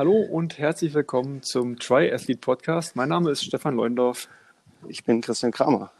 Hallo 0.00 0.18
und 0.18 0.56
herzlich 0.56 0.94
willkommen 0.94 1.42
zum 1.42 1.78
Triathlete 1.78 2.40
Podcast. 2.40 2.96
Mein 2.96 3.10
Name 3.10 3.32
ist 3.32 3.44
Stefan 3.44 3.76
Leundorf. 3.76 4.30
Ich 4.88 5.04
bin 5.04 5.20
Christian 5.20 5.52
Kramer. 5.52 5.92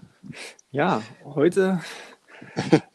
Ja, 0.70 1.02
heute 1.22 1.82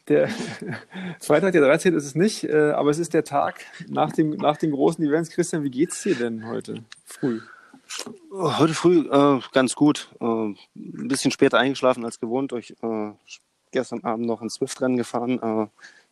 der 0.08 0.30
Freitag, 1.20 1.52
der 1.52 1.62
13. 1.62 1.94
ist 1.94 2.06
es 2.06 2.16
nicht, 2.16 2.46
äh, 2.46 2.72
aber 2.72 2.90
es 2.90 2.98
ist 2.98 3.14
der 3.14 3.24
Tag 3.24 3.62
nach, 3.88 4.14
dem, 4.14 4.32
nach 4.32 4.58
den 4.58 4.72
großen 4.72 5.06
Events. 5.06 5.30
Christian, 5.30 5.64
wie 5.64 5.70
geht's 5.70 6.02
dir 6.02 6.16
denn 6.16 6.48
heute 6.48 6.84
früh? 7.04 7.40
Heute 8.32 8.74
früh 8.74 9.08
äh, 9.08 9.42
ganz 9.52 9.76
gut. 9.76 10.10
Äh, 10.20 10.26
ein 10.26 10.58
bisschen 10.74 11.30
später 11.30 11.60
eingeschlafen 11.60 12.04
als 12.04 12.20
gewohnt. 12.20 12.52
Durch 12.52 12.74
äh, 12.82 13.12
gestern 13.70 14.04
Abend 14.04 14.26
noch 14.26 14.42
ein 14.42 14.50
Swift-Rennen 14.50 14.98
gefahren, 14.98 15.40
äh, 15.40 15.68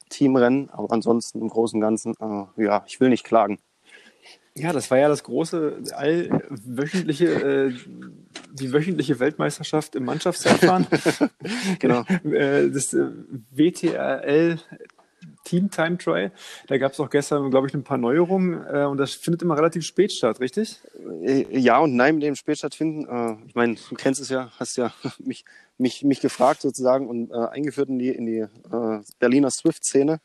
Teamrennen, 0.10 0.70
aber 0.70 0.92
ansonsten 0.92 1.42
im 1.42 1.50
Großen 1.50 1.78
und 1.78 1.82
Ganzen, 1.82 2.14
äh, 2.20 2.64
ja, 2.64 2.84
ich 2.86 3.00
will 3.00 3.10
nicht 3.10 3.24
klagen. 3.24 3.58
Ja, 4.56 4.72
das 4.72 4.92
war 4.92 5.00
ja 5.00 5.08
das 5.08 5.24
große 5.24 5.82
allwöchentliche, 5.94 7.26
äh, 7.26 7.74
die 8.54 8.72
wöchentliche 8.72 9.20
Weltmeisterschaft 9.20 9.96
im 9.96 10.06
Mannschaftszeitfahren. 10.06 10.86
genau. 11.80 12.04
Äh, 12.24 12.70
das 12.70 12.94
äh, 12.94 13.08
WTRL 13.52 14.60
Team 15.44 15.70
Time 15.70 15.98
Trial. 15.98 16.32
Da 16.68 16.78
gab 16.78 16.94
es 16.94 17.00
auch 17.00 17.10
gestern, 17.10 17.50
glaube 17.50 17.68
ich, 17.68 17.74
ein 17.74 17.84
paar 17.84 17.98
Neuerungen 17.98 18.66
äh, 18.68 18.86
und 18.86 18.98
das 18.98 19.14
findet 19.14 19.42
immer 19.42 19.58
relativ 19.58 19.84
spät 19.84 20.12
statt, 20.12 20.40
richtig? 20.40 20.80
Äh, 21.24 21.46
ja 21.58 21.80
und 21.80 21.96
nein, 21.96 22.16
mit 22.16 22.24
dem 22.24 22.36
spät 22.36 22.60
stattfinden. 22.60 23.08
Äh, 23.08 23.38
ich 23.48 23.56
meine, 23.56 23.76
du 23.76 23.96
kennst 23.96 24.22
es 24.22 24.30
ja, 24.30 24.52
hast 24.60 24.78
ja 24.78 24.94
mich, 25.20 25.46
mich, 25.78 26.04
mich 26.04 26.22
gefragt 26.22 26.62
sozusagen 26.62 27.08
und 27.08 27.32
äh, 27.32 27.48
eingeführt 27.48 27.90
in 27.90 28.00
die, 28.00 28.10
in 28.10 28.26
die 28.26 28.46
Berliner 29.20 29.50
Swift-Szene. 29.50 30.20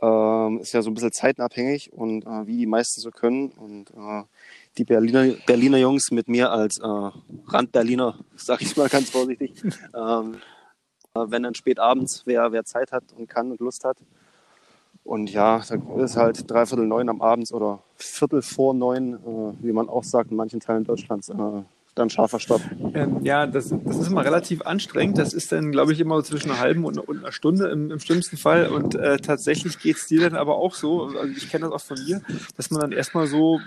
Ähm, 0.00 0.60
ist 0.60 0.72
ja 0.72 0.82
so 0.82 0.90
ein 0.90 0.94
bisschen 0.94 1.12
zeitenabhängig 1.12 1.92
und 1.92 2.24
äh, 2.24 2.46
wie 2.46 2.58
die 2.58 2.66
meisten 2.66 3.00
so 3.00 3.10
können. 3.10 3.50
Und 3.50 3.90
äh, 3.90 4.22
die 4.76 4.84
Berliner, 4.84 5.34
Berliner 5.46 5.78
Jungs 5.78 6.10
mit 6.10 6.28
mir 6.28 6.50
als 6.50 6.78
äh, 6.78 7.10
Rand-Berliner, 7.46 8.18
sag 8.36 8.62
ich 8.62 8.76
mal 8.76 8.88
ganz 8.88 9.10
vorsichtig, 9.10 9.54
ähm, 9.94 10.36
äh, 11.14 11.24
wenn 11.26 11.42
dann 11.42 11.54
spät 11.54 11.80
abends, 11.80 12.22
wer, 12.26 12.52
wer 12.52 12.64
Zeit 12.64 12.92
hat 12.92 13.04
und 13.16 13.28
kann 13.28 13.50
und 13.50 13.60
Lust 13.60 13.84
hat. 13.84 13.98
Und 15.02 15.30
ja, 15.30 15.62
da 15.66 16.04
ist 16.04 16.16
halt 16.16 16.50
dreiviertel 16.50 16.86
neun 16.86 17.08
am 17.08 17.22
Abend 17.22 17.50
oder 17.52 17.82
viertel 17.96 18.42
vor 18.42 18.74
neun, 18.74 19.14
äh, 19.14 19.64
wie 19.64 19.72
man 19.72 19.88
auch 19.88 20.04
sagt, 20.04 20.30
in 20.30 20.36
manchen 20.36 20.60
Teilen 20.60 20.84
Deutschlands, 20.84 21.30
äh, 21.30 21.62
dann 21.98 22.10
scharfer 22.10 22.40
Stopp. 22.40 22.62
Ähm, 22.94 23.24
ja, 23.24 23.46
das, 23.46 23.68
das 23.84 23.98
ist 23.98 24.08
immer 24.08 24.24
relativ 24.24 24.62
anstrengend. 24.62 25.18
Das 25.18 25.32
ist 25.32 25.52
dann, 25.52 25.72
glaube 25.72 25.92
ich, 25.92 26.00
immer 26.00 26.22
zwischen 26.24 26.50
einer 26.50 26.60
halben 26.60 26.84
und, 26.84 26.98
und 26.98 27.18
einer 27.18 27.32
Stunde 27.32 27.68
im, 27.68 27.90
im 27.90 28.00
schlimmsten 28.00 28.36
Fall. 28.36 28.68
Und 28.68 28.94
äh, 28.94 29.18
tatsächlich 29.18 29.78
geht 29.78 29.96
es 29.96 30.06
dir 30.06 30.20
dann 30.22 30.38
aber 30.38 30.56
auch 30.56 30.74
so, 30.74 31.06
also 31.06 31.34
ich 31.36 31.50
kenne 31.50 31.66
das 31.66 31.74
auch 31.74 31.84
von 31.84 32.02
mir, 32.02 32.22
dass 32.56 32.70
man 32.70 32.80
dann 32.80 32.92
erstmal 32.92 33.26
so, 33.26 33.60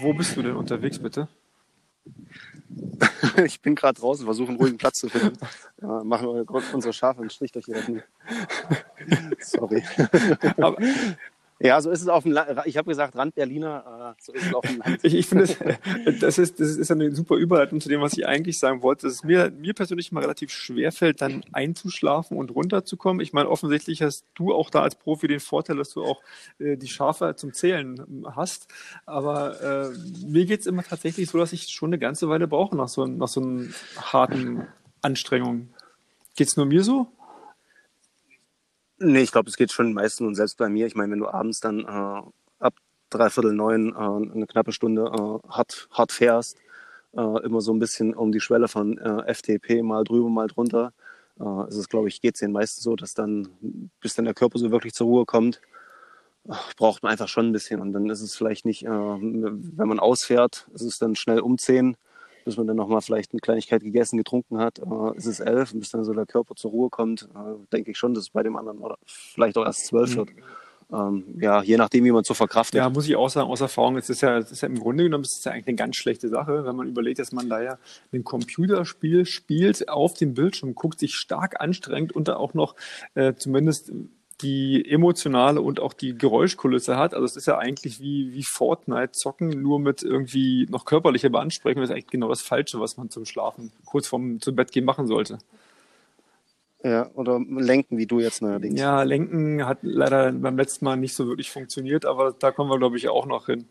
wo 0.00 0.12
bist 0.14 0.36
du 0.36 0.42
denn 0.42 0.56
unterwegs, 0.56 0.98
bitte? 0.98 1.28
ich 3.44 3.60
bin 3.60 3.74
gerade 3.74 4.00
draußen, 4.00 4.24
versuche 4.24 4.48
einen 4.48 4.58
ruhigen 4.58 4.78
Platz 4.78 4.98
zu 5.00 5.08
finden. 5.08 5.38
Ja, 5.80 6.04
machen 6.04 6.26
wir 6.26 6.74
unsere 6.74 6.92
Schafe 6.92 7.20
einen 7.20 7.30
Strich 7.30 7.52
durch 7.52 7.68
ihre 7.68 7.80
Knie. 7.80 8.02
Sorry. 9.40 9.82
Aber, 10.56 10.76
ja, 11.60 11.80
so 11.80 11.90
ist 11.90 12.02
es 12.02 12.08
auf 12.08 12.24
dem 12.24 12.32
Land. 12.32 12.50
Ich 12.64 12.76
habe 12.76 12.88
gesagt, 12.88 13.16
Rand 13.16 13.34
Berliner, 13.34 14.14
äh, 14.16 14.22
so 14.22 14.32
ist 14.32 14.46
es 14.46 14.54
auf 14.54 14.64
dem 14.64 14.78
Land. 14.78 14.98
ich, 15.02 15.14
ich 15.14 15.26
finde, 15.28 15.46
das, 16.20 16.38
ist, 16.38 16.58
das 16.58 16.76
ist 16.76 16.90
eine 16.90 17.14
super 17.14 17.36
Überleitung 17.36 17.80
zu 17.80 17.88
dem, 17.88 18.00
was 18.00 18.14
ich 18.14 18.26
eigentlich 18.26 18.58
sagen 18.58 18.82
wollte. 18.82 19.06
Dass 19.06 19.14
es 19.14 19.24
mir, 19.24 19.50
mir 19.50 19.72
persönlich 19.72 20.10
mal 20.10 20.20
relativ 20.20 20.50
schwer 20.50 20.90
fällt, 20.90 21.20
dann 21.20 21.44
einzuschlafen 21.52 22.36
und 22.36 22.50
runterzukommen. 22.50 23.20
Ich 23.20 23.32
meine, 23.32 23.48
offensichtlich 23.48 24.02
hast 24.02 24.26
du 24.34 24.52
auch 24.52 24.68
da 24.68 24.82
als 24.82 24.96
Profi 24.96 25.28
den 25.28 25.40
Vorteil, 25.40 25.76
dass 25.76 25.90
du 25.90 26.02
auch 26.04 26.22
äh, 26.58 26.76
die 26.76 26.88
Schafe 26.88 27.36
zum 27.36 27.52
Zählen 27.52 28.24
hast. 28.34 28.66
Aber 29.06 29.60
äh, 29.62 30.26
mir 30.26 30.46
geht's 30.46 30.66
immer 30.66 30.82
tatsächlich 30.82 31.30
so, 31.30 31.38
dass 31.38 31.52
ich 31.52 31.68
schon 31.68 31.90
eine 31.90 31.98
ganze 31.98 32.28
Weile 32.28 32.48
brauche 32.48 32.76
nach 32.76 32.88
so, 32.88 33.06
nach 33.06 33.28
so 33.28 33.40
einer 33.40 33.66
harten 33.96 34.66
Anstrengung. 35.02 35.68
Geht's 36.34 36.56
nur 36.56 36.66
mir 36.66 36.82
so? 36.82 37.08
Nee, 39.04 39.20
ich 39.22 39.32
glaube, 39.32 39.50
es 39.50 39.56
geht 39.56 39.70
schon 39.70 39.92
meistens 39.92 40.26
und 40.26 40.34
selbst 40.34 40.56
bei 40.56 40.68
mir. 40.70 40.86
Ich 40.86 40.94
meine, 40.94 41.12
wenn 41.12 41.18
du 41.18 41.28
abends 41.28 41.60
dann 41.60 41.80
äh, 41.80 42.22
ab 42.58 42.74
dreiviertel 43.10 43.52
neun 43.52 43.90
äh, 43.92 43.98
eine 44.34 44.46
knappe 44.46 44.72
Stunde 44.72 45.02
äh, 45.02 45.48
hart, 45.48 45.88
hart 45.90 46.10
fährst, 46.10 46.56
äh, 47.14 47.44
immer 47.44 47.60
so 47.60 47.72
ein 47.72 47.78
bisschen 47.78 48.14
um 48.14 48.32
die 48.32 48.40
Schwelle 48.40 48.66
von 48.66 48.96
äh, 48.98 49.34
FTP 49.34 49.82
mal 49.82 50.04
drüber, 50.04 50.30
mal 50.30 50.46
drunter, 50.46 50.92
äh, 51.38 51.68
ist 51.68 51.76
es, 51.76 51.88
glaube 51.90 52.08
ich, 52.08 52.22
geht 52.22 52.36
es 52.36 52.40
den 52.40 52.52
meisten 52.52 52.80
so, 52.80 52.96
dass 52.96 53.12
dann, 53.12 53.48
bis 54.00 54.14
dann 54.14 54.24
der 54.24 54.34
Körper 54.34 54.58
so 54.58 54.70
wirklich 54.70 54.94
zur 54.94 55.06
Ruhe 55.08 55.26
kommt, 55.26 55.60
braucht 56.78 57.02
man 57.02 57.12
einfach 57.12 57.28
schon 57.28 57.48
ein 57.48 57.52
bisschen. 57.52 57.80
Und 57.80 57.92
dann 57.92 58.08
ist 58.08 58.22
es 58.22 58.34
vielleicht 58.36 58.64
nicht, 58.64 58.84
wenn 58.84 59.88
man 59.88 59.98
ausfährt, 60.00 60.68
ist 60.74 60.82
es 60.82 60.98
dann 60.98 61.16
schnell 61.16 61.40
umziehen 61.40 61.96
bis 62.44 62.56
man 62.56 62.66
dann 62.66 62.76
nochmal 62.76 63.00
vielleicht 63.00 63.32
eine 63.32 63.40
Kleinigkeit 63.40 63.82
gegessen, 63.82 64.16
getrunken 64.16 64.58
hat, 64.58 64.78
äh, 64.78 65.16
ist 65.16 65.26
es 65.26 65.40
elf 65.40 65.72
und 65.72 65.80
bis 65.80 65.90
dann 65.90 66.04
so 66.04 66.12
der 66.12 66.26
Körper 66.26 66.54
zur 66.54 66.70
Ruhe 66.70 66.90
kommt, 66.90 67.28
äh, 67.34 67.66
denke 67.72 67.90
ich 67.90 67.98
schon, 67.98 68.14
dass 68.14 68.24
es 68.24 68.30
bei 68.30 68.42
dem 68.42 68.56
anderen 68.56 68.78
oder 68.78 68.98
vielleicht 69.04 69.56
auch 69.56 69.64
erst 69.64 69.86
zwölf 69.86 70.12
mhm. 70.12 70.16
wird. 70.16 70.30
Ähm, 70.92 71.24
ja, 71.40 71.62
je 71.62 71.76
nachdem, 71.76 72.04
wie 72.04 72.12
man 72.12 72.24
so 72.24 72.34
verkraftet. 72.34 72.78
Ja, 72.78 72.88
muss 72.90 73.08
ich 73.08 73.16
auch 73.16 73.28
sagen, 73.28 73.48
aus 73.48 73.60
Erfahrung, 73.60 73.96
es 73.96 74.10
ist 74.10 74.20
ja, 74.20 74.38
es 74.38 74.52
ist 74.52 74.60
ja 74.60 74.68
im 74.68 74.78
Grunde 74.78 75.04
genommen, 75.04 75.24
es 75.24 75.38
ist 75.38 75.44
ja 75.44 75.52
eigentlich 75.52 75.68
eine 75.68 75.76
ganz 75.76 75.96
schlechte 75.96 76.28
Sache, 76.28 76.64
wenn 76.64 76.76
man 76.76 76.88
überlegt, 76.88 77.18
dass 77.18 77.32
man 77.32 77.48
da 77.48 77.62
ja 77.62 77.78
ein 78.12 78.22
Computerspiel 78.22 79.24
spielt, 79.24 79.88
auf 79.88 80.14
dem 80.14 80.34
Bildschirm 80.34 80.74
guckt, 80.74 81.00
sich 81.00 81.14
stark 81.14 81.60
anstrengt 81.60 82.12
und 82.12 82.28
da 82.28 82.36
auch 82.36 82.54
noch 82.54 82.76
äh, 83.14 83.34
zumindest 83.34 83.92
die 84.40 84.84
emotionale 84.88 85.60
und 85.60 85.80
auch 85.80 85.92
die 85.92 86.16
Geräuschkulisse 86.16 86.96
hat. 86.96 87.14
Also 87.14 87.24
es 87.24 87.36
ist 87.36 87.46
ja 87.46 87.58
eigentlich 87.58 88.00
wie, 88.00 88.32
wie 88.32 88.42
Fortnite 88.42 89.12
zocken, 89.12 89.48
nur 89.48 89.78
mit 89.78 90.02
irgendwie 90.02 90.66
noch 90.70 90.84
körperlicher 90.84 91.30
Beanspruchung. 91.30 91.80
Das 91.80 91.90
ist 91.90 91.94
eigentlich 91.94 92.08
genau 92.08 92.28
das 92.28 92.42
Falsche, 92.42 92.80
was 92.80 92.96
man 92.96 93.10
zum 93.10 93.24
Schlafen 93.24 93.72
kurz 93.84 94.06
vorm 94.06 94.40
zum 94.40 94.56
Bett 94.56 94.72
gehen 94.72 94.84
machen 94.84 95.06
sollte. 95.06 95.38
Ja, 96.84 97.10
oder 97.14 97.40
lenken, 97.40 97.96
wie 97.96 98.06
du 98.06 98.20
jetzt 98.20 98.42
neuerdings. 98.42 98.78
Ja, 98.78 99.04
lenken 99.04 99.64
hat 99.64 99.78
leider 99.80 100.30
beim 100.32 100.58
letzten 100.58 100.84
Mal 100.84 100.96
nicht 100.96 101.14
so 101.14 101.26
wirklich 101.26 101.50
funktioniert, 101.50 102.04
aber 102.04 102.32
da 102.38 102.52
kommen 102.52 102.70
wir, 102.70 102.76
glaube 102.76 102.98
ich, 102.98 103.08
auch 103.08 103.24
noch 103.24 103.46
hin. 103.46 103.66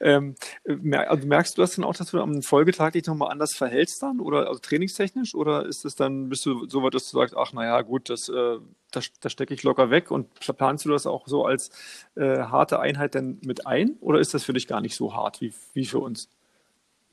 Ähm, 0.00 0.34
also 0.66 1.26
merkst 1.26 1.56
du 1.56 1.62
das 1.62 1.76
dann 1.76 1.84
auch, 1.86 1.94
dass 1.94 2.10
du 2.10 2.20
am 2.20 2.42
Folgetag 2.42 2.90
dich 2.92 3.06
nochmal 3.06 3.30
anders 3.30 3.54
verhältst 3.54 4.02
dann 4.02 4.20
oder 4.20 4.48
also 4.48 4.60
trainingstechnisch 4.60 5.34
oder 5.34 5.64
ist 5.64 5.86
es 5.86 5.94
dann, 5.94 6.28
bist 6.28 6.44
du 6.44 6.68
so 6.68 6.82
weit, 6.82 6.92
dass 6.92 7.10
du 7.10 7.18
sagst, 7.18 7.34
ach 7.34 7.54
naja, 7.54 7.80
gut, 7.80 8.10
das, 8.10 8.28
äh, 8.28 8.58
das, 8.90 9.10
das 9.18 9.32
stecke 9.32 9.54
ich 9.54 9.62
locker 9.62 9.88
weg 9.88 10.10
und 10.10 10.28
planst 10.58 10.84
du 10.84 10.90
das 10.90 11.06
auch 11.06 11.26
so 11.26 11.46
als 11.46 11.70
äh, 12.16 12.36
harte 12.36 12.80
Einheit 12.80 13.14
dann 13.14 13.38
mit 13.42 13.66
ein 13.66 13.96
oder 14.00 14.20
ist 14.20 14.34
das 14.34 14.44
für 14.44 14.52
dich 14.52 14.66
gar 14.66 14.82
nicht 14.82 14.94
so 14.94 15.14
hart 15.14 15.40
wie, 15.40 15.54
wie 15.72 15.86
für 15.86 16.00
uns? 16.00 16.28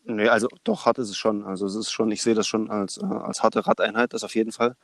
Nee, 0.04 0.28
also 0.28 0.48
doch 0.64 0.86
hart 0.86 0.98
ist 0.98 1.10
es 1.10 1.18
schon. 1.18 1.46
Also 1.46 1.66
es 1.66 1.76
ist 1.76 1.92
schon, 1.92 2.12
ich 2.12 2.24
sehe 2.24 2.34
das 2.34 2.48
schon 2.48 2.70
als, 2.70 2.98
äh, 2.98 3.06
als 3.06 3.44
harte 3.44 3.66
Radeinheit, 3.66 4.14
das 4.14 4.24
auf 4.24 4.36
jeden 4.36 4.52
Fall. 4.52 4.76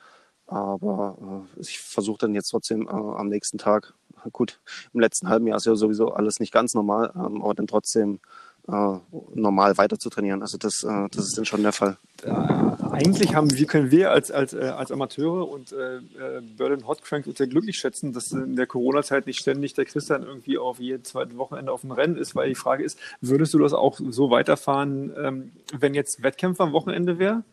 Aber 0.48 1.46
äh, 1.58 1.62
ich 1.62 1.80
versuche 1.80 2.20
dann 2.20 2.36
jetzt 2.36 2.50
trotzdem 2.50 2.88
äh, 2.88 2.92
am 2.92 3.30
nächsten 3.30 3.58
Tag, 3.58 3.94
gut, 4.32 4.60
im 4.94 5.00
letzten 5.00 5.30
halben 5.30 5.48
Jahr 5.48 5.58
ist 5.58 5.66
ja 5.66 5.76
sowieso 5.76 6.12
alles 6.12 6.40
nicht 6.40 6.54
ganz 6.54 6.74
normal, 6.74 7.12
ähm, 7.16 7.42
aber 7.42 7.54
dann 7.54 7.68
trotzdem 7.68 8.20
äh, 8.68 8.98
normal 9.34 9.78
weiter 9.78 10.00
zu 10.00 10.10
trainieren. 10.10 10.42
Also 10.42 10.58
das, 10.58 10.84
äh, 10.84 11.08
das 11.12 11.28
ist 11.28 11.38
dann 11.38 11.46
schon 11.46 11.62
der 11.62 11.72
Fall. 11.72 11.98
Äh, 12.24 12.30
eigentlich 12.30 13.36
haben 13.36 13.52
wir, 13.56 13.68
können 13.68 13.92
wir 13.92 14.12
als, 14.12 14.32
als, 14.32 14.54
äh, 14.54 14.62
als 14.76 14.92
Amateure 14.92 15.48
und 15.48 15.72
äh, 15.72 15.98
äh, 15.98 16.42
Berlin 16.58 16.88
Hotcrank 16.88 17.28
uns 17.28 17.38
sehr 17.38 17.48
glücklich 17.48 17.78
schätzen, 17.78 18.14
dass 18.14 18.32
in 18.32 18.56
der 18.56 18.68
Corona-Zeit 18.68 19.28
nicht 19.28 19.40
ständig 19.40 19.74
der 19.74 19.86
Christian 19.86 20.24
irgendwie 20.24 20.58
auf 20.58 20.80
jedes 20.80 21.10
zweite 21.10 21.38
Wochenende 21.38 21.72
auf 21.72 21.82
dem 21.82 21.92
Rennen 21.92 22.18
ist, 22.18 22.36
weil 22.36 22.50
die 22.50 22.56
Frage 22.56 22.84
ist, 22.84 22.98
würdest 23.22 23.54
du 23.54 23.60
das 23.60 23.74
auch 23.74 24.00
so 24.00 24.32
weiterfahren, 24.32 25.14
ähm, 25.18 25.52
wenn 25.78 25.94
jetzt 25.94 26.24
Wettkämpfe 26.24 26.64
am 26.64 26.74
Wochenende 26.74 27.20
wäre? 27.20 27.44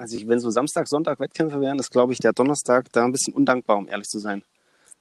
Also 0.00 0.16
ich, 0.16 0.26
wenn 0.26 0.40
so 0.40 0.50
Samstag, 0.50 0.88
Sonntag 0.88 1.20
Wettkämpfe 1.20 1.60
wären, 1.60 1.78
ist 1.78 1.90
glaube 1.90 2.12
ich 2.12 2.18
der 2.18 2.32
Donnerstag 2.32 2.90
da 2.92 3.04
ein 3.04 3.12
bisschen 3.12 3.34
undankbar, 3.34 3.76
um 3.76 3.86
ehrlich 3.86 4.08
zu 4.08 4.18
sein. 4.18 4.42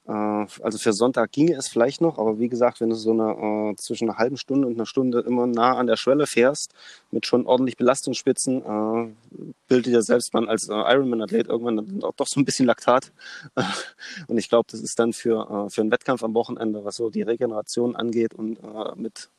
Äh, 0.08 0.12
also 0.12 0.78
für 0.78 0.92
Sonntag 0.92 1.32
ginge 1.32 1.56
es 1.56 1.70
vielleicht 1.70 2.02
noch, 2.02 2.18
aber 2.18 2.38
wie 2.40 2.50
gesagt, 2.50 2.82
wenn 2.82 2.90
du 2.90 2.96
so 2.96 3.12
eine, 3.12 3.72
äh, 3.72 3.76
zwischen 3.78 4.10
einer 4.10 4.18
halben 4.18 4.38
Stunde 4.38 4.68
und 4.68 4.76
einer 4.76 4.86
Stunde 4.86 5.22
immer 5.22 5.48
nah 5.48 5.78
an 5.78 5.88
der 5.88 5.96
Schwelle 5.96 6.28
fährst, 6.28 6.74
mit 7.12 7.26
schon 7.26 7.46
ordentlich 7.46 7.78
Belastungsspitzen, 7.78 8.62
äh, 8.62 9.48
bildet 9.68 9.94
ja 9.94 10.02
selbst 10.02 10.34
man 10.34 10.50
als 10.50 10.68
äh, 10.68 10.74
Ironman-Athlet 10.74 11.48
irgendwann 11.48 12.02
doch 12.18 12.28
so 12.28 12.40
ein 12.40 12.46
bisschen 12.46 12.66
Laktat. 12.66 13.12
und 14.28 14.38
ich 14.38 14.50
glaube, 14.50 14.68
das 14.70 14.82
ist 14.82 15.00
dann 15.00 15.14
für, 15.14 15.68
äh, 15.68 15.70
für 15.70 15.82
einen 15.82 15.92
Wettkampf 15.92 16.24
am 16.24 16.34
Wochenende, 16.34 16.84
was 16.84 16.96
so 16.96 17.10
die 17.10 17.22
Regeneration 17.22 17.96
angeht 17.96 18.34
und 18.34 18.58
äh, 18.60 18.96
mit 18.96 19.30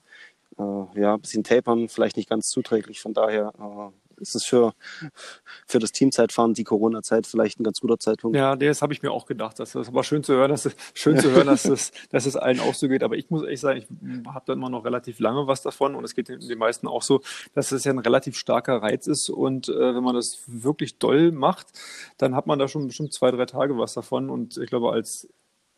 ja, 0.94 1.14
ein 1.14 1.20
bisschen 1.20 1.42
Tapern 1.42 1.88
vielleicht 1.88 2.18
nicht 2.18 2.28
ganz 2.28 2.48
zuträglich. 2.48 3.00
Von 3.00 3.14
daher 3.14 3.54
ist 4.20 4.34
es 4.34 4.44
für, 4.44 4.72
für 5.66 5.78
das 5.78 5.92
Teamzeitfahren 5.92 6.54
die 6.54 6.64
Corona-Zeit 6.64 7.26
vielleicht 7.26 7.60
ein 7.60 7.64
ganz 7.64 7.80
guter 7.80 7.98
Zeitpunkt. 7.98 8.36
Ja, 8.36 8.56
das 8.56 8.82
habe 8.82 8.92
ich 8.92 9.02
mir 9.02 9.10
auch 9.10 9.26
gedacht. 9.26 9.58
Das 9.58 9.74
ist 9.74 9.88
aber 9.88 10.04
schön 10.04 10.22
zu 10.22 10.34
hören, 10.34 10.50
dass 10.50 10.66
es, 10.66 10.76
schön 10.94 11.18
zu 11.18 11.30
hören, 11.30 11.46
dass 11.46 11.64
es, 11.64 11.92
dass 12.10 12.26
es 12.26 12.36
allen 12.36 12.60
auch 12.60 12.74
so 12.74 12.88
geht. 12.88 13.02
Aber 13.02 13.16
ich 13.16 13.30
muss 13.30 13.42
ehrlich 13.42 13.60
sagen, 13.60 13.78
ich 13.78 14.28
habe 14.28 14.44
da 14.46 14.52
immer 14.52 14.70
noch 14.70 14.84
relativ 14.84 15.18
lange 15.20 15.46
was 15.46 15.62
davon 15.62 15.94
und 15.94 16.04
es 16.04 16.14
geht 16.14 16.28
den, 16.28 16.40
den 16.40 16.58
meisten 16.58 16.86
auch 16.86 17.02
so, 17.02 17.20
dass 17.54 17.72
es 17.72 17.84
ja 17.84 17.92
ein 17.92 17.98
relativ 17.98 18.36
starker 18.36 18.82
Reiz 18.82 19.06
ist 19.06 19.28
und 19.30 19.68
äh, 19.68 19.94
wenn 19.94 20.02
man 20.02 20.14
das 20.14 20.42
wirklich 20.46 20.98
doll 20.98 21.32
macht, 21.32 21.68
dann 22.18 22.34
hat 22.34 22.46
man 22.46 22.58
da 22.58 22.68
schon 22.68 22.86
bestimmt 22.86 23.12
zwei, 23.12 23.30
drei 23.30 23.46
Tage 23.46 23.76
was 23.78 23.94
davon 23.94 24.30
und 24.30 24.56
ich 24.56 24.68
glaube, 24.68 24.92
als 24.92 25.28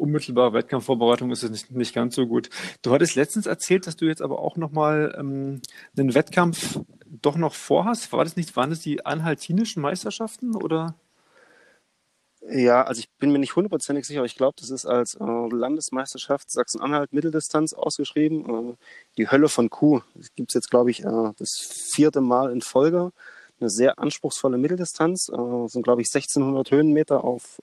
unmittelbare 0.03 0.53
Wettkampfvorbereitung 0.53 1.31
ist 1.31 1.45
es 1.45 1.51
nicht, 1.51 1.71
nicht 1.71 1.95
ganz 1.95 2.17
so 2.17 2.27
gut. 2.27 2.51
Du 2.83 2.93
hattest 2.93 3.15
letztens 3.15 3.47
erzählt, 3.47 3.87
dass 3.87 3.97
du 3.97 4.05
jetzt 4.05 4.21
aber 4.21 4.41
auch 4.41 4.57
nochmal 4.57 5.15
ähm, 5.17 5.63
einen 5.97 6.15
Wettkampf 6.15 6.81
doch 7.07 7.37
noch 7.37 7.55
vorhast. 7.55 8.13
War 8.13 8.25
das 8.25 8.37
nicht, 8.37 8.57
waren 8.57 8.71
das 8.71 8.81
die 8.81 9.07
anhaltinischen 9.07 9.81
Meisterschaften 9.81 10.57
oder? 10.57 10.97
Ja, 12.51 12.83
also 12.83 12.99
ich 12.99 13.09
bin 13.21 13.31
mir 13.31 13.39
nicht 13.39 13.55
hundertprozentig 13.55 14.05
sicher, 14.05 14.19
aber 14.19 14.27
ich 14.27 14.35
glaube, 14.35 14.57
das 14.59 14.71
ist 14.71 14.85
als 14.85 15.15
äh, 15.15 15.25
Landesmeisterschaft 15.25 16.51
Sachsen-Anhalt 16.51 17.13
Mitteldistanz 17.13 17.73
ausgeschrieben. 17.73 18.73
Äh, 18.73 18.75
die 19.17 19.31
Hölle 19.31 19.49
von 19.49 19.71
Kuh. 19.71 20.01
Gibt 20.35 20.51
es 20.51 20.55
jetzt, 20.55 20.71
glaube 20.71 20.91
ich, 20.91 21.05
äh, 21.05 21.33
das 21.39 21.51
vierte 21.95 22.21
Mal 22.21 22.51
in 22.51 22.61
Folge. 22.61 23.13
Eine 23.61 23.71
sehr 23.71 24.01
anspruchsvolle 24.01 24.59
Mitteldistanz. 24.59 25.29
Äh, 25.29 25.69
sind, 25.69 25.85
glaube 25.85 26.03
ich, 26.03 26.09
1600 26.09 26.73
Höhenmeter 26.73 27.23
auf 27.23 27.61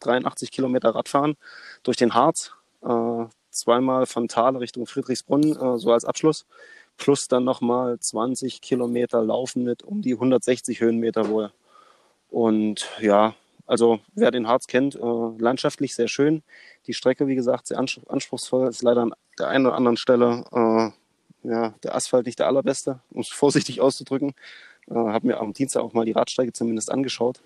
83 0.00 0.48
äh, 0.48 0.52
Kilometer 0.52 0.94
Radfahren 0.94 1.36
durch 1.82 1.96
den 1.96 2.14
Harz. 2.14 2.52
Äh, 2.82 3.26
zweimal 3.50 4.06
von 4.06 4.28
Thale 4.28 4.60
Richtung 4.60 4.86
Friedrichsbrunn, 4.86 5.56
äh, 5.56 5.78
so 5.78 5.92
als 5.92 6.04
Abschluss. 6.04 6.46
Plus 6.96 7.28
dann 7.28 7.44
nochmal 7.44 7.98
20 7.98 8.60
Kilometer 8.60 9.22
Laufen 9.22 9.64
mit 9.64 9.82
um 9.82 10.02
die 10.02 10.14
160 10.14 10.80
Höhenmeter 10.80 11.28
wohl. 11.28 11.52
Und 12.30 12.88
ja, 13.00 13.34
also 13.66 14.00
wer 14.14 14.30
den 14.30 14.46
Harz 14.46 14.66
kennt, 14.66 14.96
äh, 14.96 14.98
landschaftlich 15.38 15.94
sehr 15.94 16.08
schön. 16.08 16.42
Die 16.86 16.94
Strecke, 16.94 17.26
wie 17.26 17.34
gesagt, 17.34 17.66
sehr 17.66 17.78
anspruchsvoll. 17.78 18.68
Ist 18.68 18.82
leider 18.82 19.02
an 19.02 19.14
der 19.38 19.48
einen 19.48 19.66
oder 19.66 19.76
anderen 19.76 19.96
Stelle 19.96 20.44
äh, 20.52 21.48
ja, 21.48 21.74
der 21.82 21.94
Asphalt 21.94 22.26
nicht 22.26 22.38
der 22.38 22.46
allerbeste, 22.46 23.00
um 23.10 23.20
es 23.20 23.28
vorsichtig 23.30 23.80
auszudrücken. 23.80 24.34
Äh, 24.88 24.94
habe 24.94 25.26
mir 25.26 25.40
am 25.40 25.52
Dienstag 25.52 25.82
auch 25.82 25.92
mal 25.92 26.04
die 26.04 26.12
Radstrecke 26.12 26.52
zumindest 26.52 26.90
angeschaut. 26.90 27.40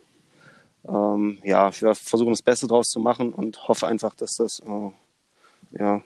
Ähm, 0.87 1.39
ja, 1.43 1.71
wir 1.81 1.95
versuchen 1.95 2.31
das 2.31 2.43
Beste 2.43 2.67
draus 2.67 2.91
zu 2.91 3.01
machen 3.01 3.33
und 3.33 3.69
hoffe 3.69 3.87
einfach, 3.87 4.15
dass 4.15 4.37
das 4.37 4.61
äh, 4.61 4.91
ja, 5.79 6.03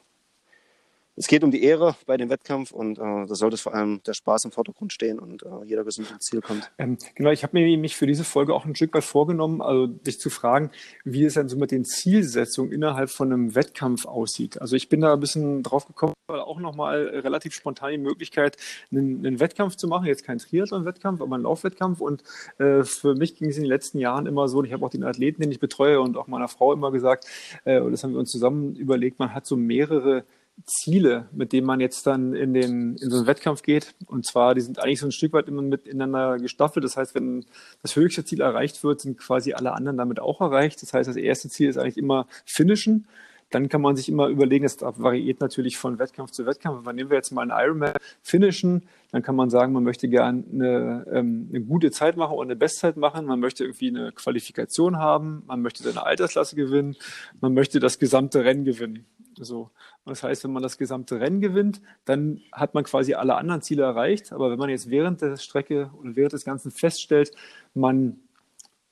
es 1.17 1.27
geht 1.27 1.45
um 1.45 1.51
die 1.51 1.63
Ehre 1.63 1.95
bei 2.07 2.17
dem 2.17 2.31
Wettkampf 2.31 2.73
und 2.73 2.99
äh, 2.99 3.27
da 3.27 3.35
sollte 3.35 3.57
vor 3.59 3.75
allem 3.75 4.03
der 4.05 4.15
Spaß 4.15 4.47
im 4.47 4.53
Vordergrund 4.53 4.93
stehen 4.93 5.19
und 5.19 5.43
äh, 5.43 5.65
jeder 5.67 5.85
gesund 5.85 6.11
ins 6.11 6.25
Ziel 6.25 6.41
kommt. 6.41 6.71
Ähm, 6.79 6.97
genau, 7.15 7.31
ich 7.31 7.43
habe 7.43 7.59
mir 7.59 7.77
mich 7.77 7.97
für 7.97 8.07
diese 8.07 8.25
Folge 8.25 8.55
auch 8.55 8.65
ein 8.65 8.75
Stück 8.75 8.95
weit 8.95 9.05
vorgenommen, 9.05 9.61
also 9.61 9.87
dich 9.87 10.19
zu 10.21 10.31
fragen, 10.31 10.71
wie 11.05 11.25
es 11.25 11.35
dann 11.35 11.49
so 11.49 11.57
mit 11.57 11.71
den 11.71 11.85
Zielsetzungen 11.85 12.73
innerhalb 12.73 13.11
von 13.11 13.33
einem 13.33 13.55
Wettkampf 13.55 14.07
aussieht. 14.07 14.61
Also 14.61 14.77
ich 14.77 14.89
bin 14.89 15.03
da 15.03 15.13
ein 15.13 15.21
bisschen 15.21 15.63
drauf 15.63 15.87
gekommen, 15.87 16.15
weil 16.29 16.41
auch 16.41 16.59
nochmal 16.59 17.07
relativ 17.09 17.53
spontan 17.53 17.91
die 17.91 17.99
Möglichkeit, 17.99 18.57
einen, 18.91 19.27
einen 19.27 19.39
Wettkampf 19.39 19.77
zu 19.77 19.89
machen, 19.89 20.07
jetzt 20.07 20.25
kein 20.25 20.39
Triathlon-Wettkampf, 20.39 21.21
aber 21.21 21.35
einen 21.35 21.45
Laufwettkampf 21.45 22.01
und 22.01 22.23
äh, 22.59 22.85
für 22.85 23.15
mich 23.15 23.37
ging 23.37 23.51
es 23.51 23.57
in 23.57 23.65
den 23.65 23.69
letzten 23.69 23.99
Jahren 23.99 24.27
immer 24.27 24.49
so, 24.49 24.59
und 24.59 24.65
ich 24.65 24.73
habe 24.73 24.85
auch 24.87 24.91
den 24.91 25.05
Athleten, 25.05 25.43
den 25.43 25.53
ich 25.53 25.61
betreue 25.61 26.01
und 26.01 26.17
auch 26.17 26.27
meiner 26.27 26.49
Frau 26.49 26.73
immer 26.73 26.91
gesagt, 26.91 27.27
äh, 27.65 27.81
und 27.81 27.93
das 27.93 28.03
haben 28.03 28.13
wir 28.13 28.21
uns 28.21 28.31
zusammen 28.31 28.77
überlegt, 28.77 29.19
man 29.19 29.35
hat 29.35 29.47
so 29.47 29.57
mehrere 29.57 30.25
Ziele, 30.67 31.29
mit 31.33 31.53
denen 31.53 31.67
man 31.67 31.81
jetzt 31.81 32.07
dann 32.07 32.35
in, 32.35 32.55
den, 32.55 32.97
in 32.97 33.11
so 33.11 33.17
einen 33.17 33.27
Wettkampf 33.27 33.63
geht. 33.63 33.95
Und 34.07 34.27
zwar, 34.27 34.55
die 34.55 34.61
sind 34.61 34.79
eigentlich 34.79 35.01
so 35.01 35.07
ein 35.07 35.13
Stück 35.13 35.33
weit 35.33 35.49
immer 35.49 35.63
miteinander 35.63 36.39
gestaffelt. 36.39 36.85
Das 36.85 36.97
heißt, 36.97 37.15
wenn 37.15 37.45
das 37.83 37.97
höchste 37.97 38.25
Ziel 38.25 38.41
erreicht 38.41 38.83
wird, 38.85 39.01
sind 39.01 39.19
quasi 39.19 39.55
alle 39.55 39.73
anderen 39.73 39.97
damit 39.97 40.21
auch 40.21 40.41
erreicht. 40.41 40.83
Das 40.83 40.93
heißt, 40.93 41.09
das 41.09 41.17
erste 41.17 41.49
Ziel 41.49 41.69
ist 41.69 41.79
eigentlich 41.79 41.99
immer 41.99 42.27
Finishen. 42.45 43.07
Dann 43.53 43.69
kann 43.69 43.81
man 43.81 43.97
sich 43.97 44.09
immer 44.09 44.29
überlegen, 44.29 44.65
das 44.65 44.81
variiert 44.81 45.41
natürlich 45.41 45.77
von 45.77 45.99
Wettkampf 45.99 46.31
zu 46.31 46.47
Wettkampf. 46.47 46.87
Wenn 46.87 46.97
nehmen 46.97 47.11
wir 47.11 47.17
jetzt 47.17 47.31
mal 47.33 47.43
einen 47.43 47.53
Ironman 47.53 47.93
finishen, 48.23 48.87
dann 49.11 49.23
kann 49.23 49.37
man 49.37 49.51
sagen, 49.51 49.73
man 49.73 49.85
möchte 49.85 50.09
gerne 50.09 50.43
eine, 50.53 51.07
ähm, 51.13 51.49
eine 51.51 51.61
gute 51.61 51.91
Zeit 51.91 52.17
machen 52.17 52.33
oder 52.33 52.49
eine 52.49 52.57
Bestzeit 52.57 52.97
machen. 52.97 53.27
Man 53.27 53.41
möchte 53.41 53.65
irgendwie 53.65 53.89
eine 53.89 54.13
Qualifikation 54.13 54.97
haben. 54.97 55.43
Man 55.47 55.61
möchte 55.61 55.83
seine 55.83 56.05
Altersklasse 56.05 56.57
gewinnen. 56.57 56.97
Man 57.41 57.53
möchte 57.53 57.79
das 57.79 57.99
gesamte 57.99 58.45
Rennen 58.45 58.65
gewinnen. 58.65 59.05
So. 59.37 59.71
Das 60.05 60.23
heißt, 60.23 60.45
wenn 60.45 60.53
man 60.53 60.63
das 60.63 60.79
gesamte 60.79 61.21
Rennen 61.21 61.41
gewinnt, 61.41 61.81
dann 62.05 62.41
hat 62.53 62.75
man 62.75 62.85
quasi 62.85 63.15
alle 63.15 63.37
anderen 63.37 63.63
Ziele 63.63 63.83
erreicht. 63.83 64.33
Aber 64.33 64.51
wenn 64.51 64.59
man 64.59 64.71
jetzt 64.71 64.91
während 64.91 65.21
der 65.21 65.37
Strecke 65.37 65.91
oder 66.01 66.17
während 66.17 66.33
des 66.33 66.45
Ganzen 66.45 66.71
feststellt, 66.71 67.33
man 67.75 68.19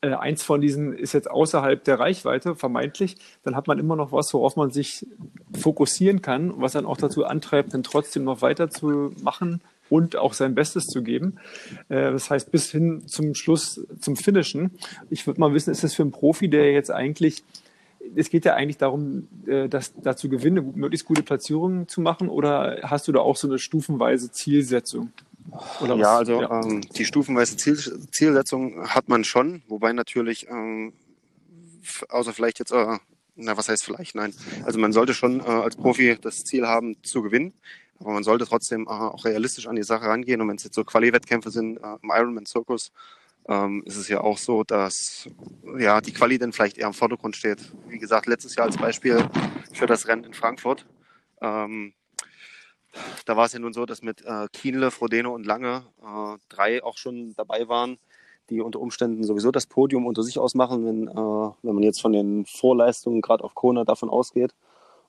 äh, 0.02 0.14
eins 0.14 0.42
von 0.42 0.60
diesen 0.60 0.92
ist 0.92 1.12
jetzt 1.12 1.30
außerhalb 1.30 1.82
der 1.84 1.98
Reichweite, 1.98 2.54
vermeintlich, 2.54 3.16
dann 3.42 3.56
hat 3.56 3.66
man 3.66 3.78
immer 3.78 3.96
noch 3.96 4.12
was, 4.12 4.32
worauf 4.32 4.56
man 4.56 4.70
sich 4.70 5.06
fokussieren 5.58 6.22
kann, 6.22 6.54
was 6.56 6.72
dann 6.72 6.86
auch 6.86 6.96
dazu 6.96 7.24
antreibt, 7.24 7.74
dann 7.74 7.82
trotzdem 7.82 8.24
noch 8.24 8.42
weiterzumachen 8.42 9.60
und 9.88 10.16
auch 10.16 10.34
sein 10.34 10.54
Bestes 10.54 10.86
zu 10.86 11.02
geben. 11.02 11.36
Äh, 11.88 12.12
das 12.12 12.30
heißt, 12.30 12.50
bis 12.50 12.70
hin 12.70 13.06
zum 13.06 13.34
Schluss, 13.34 13.84
zum 14.00 14.16
Finishen. 14.16 14.78
Ich 15.10 15.26
würde 15.26 15.40
mal 15.40 15.52
wissen, 15.52 15.70
ist 15.70 15.84
das 15.84 15.94
für 15.94 16.02
einen 16.02 16.12
Profi, 16.12 16.48
der 16.48 16.72
jetzt 16.72 16.90
eigentlich 16.90 17.42
es 18.16 18.30
geht 18.30 18.44
ja 18.44 18.54
eigentlich 18.54 18.78
darum, 18.78 19.28
äh, 19.46 19.68
das 19.68 19.92
dazu 20.02 20.28
gewinnen, 20.28 20.72
möglichst 20.74 21.06
gute 21.06 21.22
Platzierungen 21.22 21.86
zu 21.86 22.00
machen, 22.00 22.28
oder 22.28 22.80
hast 22.82 23.06
du 23.08 23.12
da 23.12 23.20
auch 23.20 23.36
so 23.36 23.46
eine 23.46 23.58
stufenweise 23.58 24.32
Zielsetzung? 24.32 25.12
Oder 25.80 25.96
ja, 25.96 26.16
also 26.18 26.40
ja. 26.40 26.62
Ähm, 26.62 26.80
die 26.80 27.04
stufenweise 27.04 27.56
Ziel, 27.56 27.76
Zielsetzung 28.10 28.88
hat 28.88 29.08
man 29.08 29.24
schon, 29.24 29.62
wobei 29.68 29.92
natürlich, 29.92 30.48
ähm, 30.48 30.92
außer 32.08 32.32
vielleicht 32.32 32.58
jetzt, 32.58 32.72
äh, 32.72 32.98
na 33.36 33.56
was 33.56 33.68
heißt 33.68 33.84
vielleicht, 33.84 34.14
nein, 34.14 34.34
also 34.64 34.78
man 34.78 34.92
sollte 34.92 35.14
schon 35.14 35.40
äh, 35.40 35.44
als 35.44 35.76
Profi 35.76 36.16
das 36.20 36.44
Ziel 36.44 36.66
haben, 36.66 37.02
zu 37.02 37.22
gewinnen, 37.22 37.54
aber 37.98 38.12
man 38.12 38.24
sollte 38.24 38.46
trotzdem 38.46 38.86
äh, 38.86 38.90
auch 38.90 39.24
realistisch 39.24 39.66
an 39.66 39.76
die 39.76 39.82
Sache 39.82 40.06
rangehen 40.06 40.40
und 40.40 40.48
wenn 40.48 40.56
es 40.56 40.64
jetzt 40.64 40.74
so 40.74 40.84
Quali-Wettkämpfe 40.84 41.50
sind 41.50 41.78
äh, 41.78 41.96
im 42.02 42.10
Ironman-Zirkus, 42.10 42.92
ähm, 43.48 43.82
ist 43.86 43.96
es 43.96 44.08
ja 44.08 44.20
auch 44.20 44.38
so, 44.38 44.64
dass 44.64 45.28
ja, 45.78 46.00
die 46.00 46.12
Quali 46.12 46.38
dann 46.38 46.52
vielleicht 46.52 46.78
eher 46.78 46.86
im 46.86 46.94
Vordergrund 46.94 47.36
steht. 47.36 47.58
Wie 47.88 47.98
gesagt, 47.98 48.26
letztes 48.26 48.54
Jahr 48.54 48.66
als 48.66 48.76
Beispiel 48.76 49.28
für 49.72 49.86
das 49.86 50.06
Rennen 50.06 50.24
in 50.24 50.34
Frankfurt. 50.34 50.86
Ähm, 51.40 51.94
da 53.24 53.36
war 53.36 53.46
es 53.46 53.52
ja 53.52 53.58
nun 53.58 53.72
so, 53.72 53.86
dass 53.86 54.02
mit 54.02 54.22
äh, 54.24 54.48
Kienle, 54.52 54.90
Frodeno 54.90 55.34
und 55.34 55.46
Lange 55.46 55.84
äh, 56.02 56.38
drei 56.48 56.82
auch 56.82 56.98
schon 56.98 57.34
dabei 57.36 57.68
waren, 57.68 57.98
die 58.50 58.60
unter 58.60 58.80
Umständen 58.80 59.22
sowieso 59.24 59.50
das 59.50 59.66
Podium 59.66 60.06
unter 60.06 60.22
sich 60.22 60.38
ausmachen, 60.38 60.84
wenn, 60.86 61.08
äh, 61.08 61.54
wenn 61.62 61.74
man 61.74 61.82
jetzt 61.82 62.00
von 62.00 62.12
den 62.12 62.44
Vorleistungen 62.46 63.20
gerade 63.20 63.44
auf 63.44 63.54
Kona 63.54 63.84
davon 63.84 64.10
ausgeht. 64.10 64.54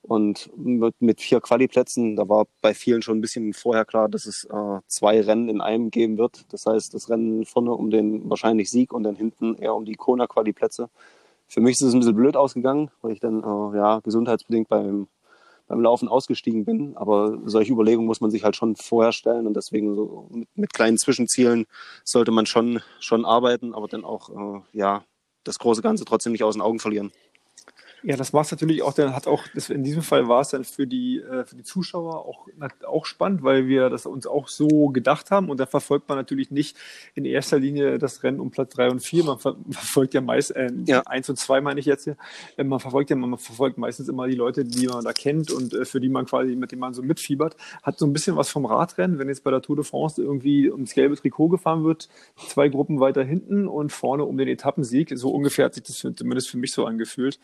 Und 0.03 0.49
mit, 0.57 0.99
mit 0.99 1.21
vier 1.21 1.41
Quali-Plätzen, 1.41 2.15
da 2.15 2.27
war 2.27 2.47
bei 2.61 2.73
vielen 2.73 3.03
schon 3.03 3.19
ein 3.19 3.21
bisschen 3.21 3.53
vorher 3.53 3.85
klar, 3.85 4.09
dass 4.09 4.25
es 4.25 4.45
äh, 4.45 4.79
zwei 4.87 5.21
Rennen 5.21 5.47
in 5.47 5.61
einem 5.61 5.91
geben 5.91 6.17
wird. 6.17 6.51
Das 6.51 6.65
heißt, 6.65 6.93
das 6.95 7.09
Rennen 7.09 7.45
vorne 7.45 7.71
um 7.73 7.91
den 7.91 8.27
wahrscheinlich 8.27 8.71
Sieg 8.71 8.93
und 8.93 9.03
dann 9.03 9.15
hinten 9.15 9.55
eher 9.55 9.75
um 9.75 9.85
die 9.85 9.93
Kona-Quali-Plätze. 9.93 10.89
Für 11.47 11.61
mich 11.61 11.73
ist 11.73 11.81
es 11.81 11.93
ein 11.93 11.99
bisschen 11.99 12.15
blöd 12.15 12.35
ausgegangen, 12.35 12.89
weil 13.01 13.11
ich 13.11 13.19
dann 13.19 13.43
äh, 13.43 13.77
ja, 13.77 13.99
gesundheitsbedingt 13.99 14.69
beim, 14.69 15.07
beim 15.71 15.81
Laufen 15.81 16.09
ausgestiegen 16.09 16.65
bin. 16.65 16.97
Aber 16.97 17.39
solche 17.45 17.71
Überlegungen 17.71 18.07
muss 18.07 18.21
man 18.21 18.29
sich 18.29 18.43
halt 18.43 18.55
schon 18.55 18.75
vorher 18.75 19.13
stellen 19.13 19.47
und 19.47 19.55
deswegen 19.55 19.95
so 19.95 20.27
mit, 20.29 20.49
mit 20.55 20.73
kleinen 20.73 20.97
Zwischenzielen 20.97 21.65
sollte 22.03 22.31
man 22.31 22.45
schon, 22.45 22.81
schon 22.99 23.25
arbeiten, 23.25 23.73
aber 23.73 23.87
dann 23.87 24.03
auch 24.03 24.29
äh, 24.29 24.61
ja, 24.73 25.05
das 25.43 25.59
große 25.59 25.81
Ganze 25.81 26.05
trotzdem 26.05 26.33
nicht 26.33 26.43
aus 26.43 26.55
den 26.55 26.61
Augen 26.61 26.79
verlieren. 26.79 27.11
Ja, 28.03 28.15
das 28.15 28.33
macht 28.33 28.45
es 28.45 28.51
natürlich 28.51 28.81
auch, 28.81 28.93
dann 28.93 29.15
hat 29.15 29.27
auch, 29.27 29.43
das, 29.53 29.69
in 29.69 29.83
diesem 29.83 30.01
Fall 30.01 30.27
war 30.27 30.41
es 30.41 30.49
dann 30.49 30.63
für 30.63 30.87
die, 30.87 31.19
äh, 31.19 31.45
für 31.45 31.55
die 31.55 31.63
Zuschauer 31.63 32.25
auch, 32.25 32.47
auch 32.87 33.05
spannend, 33.05 33.43
weil 33.43 33.67
wir 33.67 33.89
das 33.89 34.07
uns 34.07 34.25
auch 34.25 34.47
so 34.47 34.89
gedacht 34.89 35.29
haben. 35.29 35.49
Und 35.49 35.59
da 35.59 35.67
verfolgt 35.67 36.09
man 36.09 36.17
natürlich 36.17 36.49
nicht 36.49 36.77
in 37.13 37.25
erster 37.25 37.59
Linie 37.59 37.99
das 37.99 38.23
Rennen 38.23 38.39
um 38.39 38.49
Platz 38.49 38.73
drei 38.73 38.89
und 38.89 39.01
vier, 39.01 39.23
man 39.23 39.37
ver 39.37 39.55
verfolgt 39.69 40.15
ja 40.15 40.21
meist, 40.21 40.51
äh, 40.55 40.71
ja. 40.85 41.01
eins 41.01 41.29
und 41.29 41.37
zwei 41.37 41.61
meine 41.61 41.79
ich 41.79 41.85
jetzt 41.85 42.05
hier, 42.05 42.17
äh, 42.57 42.63
man 42.63 42.79
verfolgt 42.79 43.11
ja, 43.11 43.15
man 43.15 43.37
verfolgt 43.37 43.77
meistens 43.77 44.09
immer 44.09 44.27
die 44.27 44.35
Leute, 44.35 44.65
die 44.65 44.87
man 44.87 45.03
da 45.03 45.13
kennt 45.13 45.51
und 45.51 45.73
äh, 45.73 45.85
für 45.85 45.99
die 45.99 46.09
man 46.09 46.25
quasi, 46.25 46.55
mit 46.55 46.71
denen 46.71 46.81
man 46.81 46.95
so 46.95 47.03
mitfiebert, 47.03 47.55
hat 47.83 47.99
so 47.99 48.07
ein 48.07 48.13
bisschen 48.13 48.35
was 48.35 48.49
vom 48.49 48.65
Radrennen, 48.65 49.19
wenn 49.19 49.27
jetzt 49.27 49.43
bei 49.43 49.51
der 49.51 49.61
Tour 49.61 49.75
de 49.75 49.85
France 49.85 50.21
irgendwie 50.21 50.71
ums 50.71 50.93
gelbe 50.93 51.15
Trikot 51.15 51.49
gefahren 51.49 51.83
wird, 51.83 52.09
zwei 52.47 52.67
Gruppen 52.67 52.99
weiter 52.99 53.23
hinten 53.23 53.67
und 53.67 53.91
vorne 53.91 54.23
um 54.23 54.37
den 54.37 54.47
Etappensieg, 54.47 55.11
so 55.15 55.29
ungefähr 55.29 55.65
hat 55.65 55.75
sich 55.75 55.83
das 55.83 55.97
für, 55.97 56.15
zumindest 56.15 56.49
für 56.49 56.57
mich 56.57 56.73
so 56.73 56.85
angefühlt. 56.85 57.39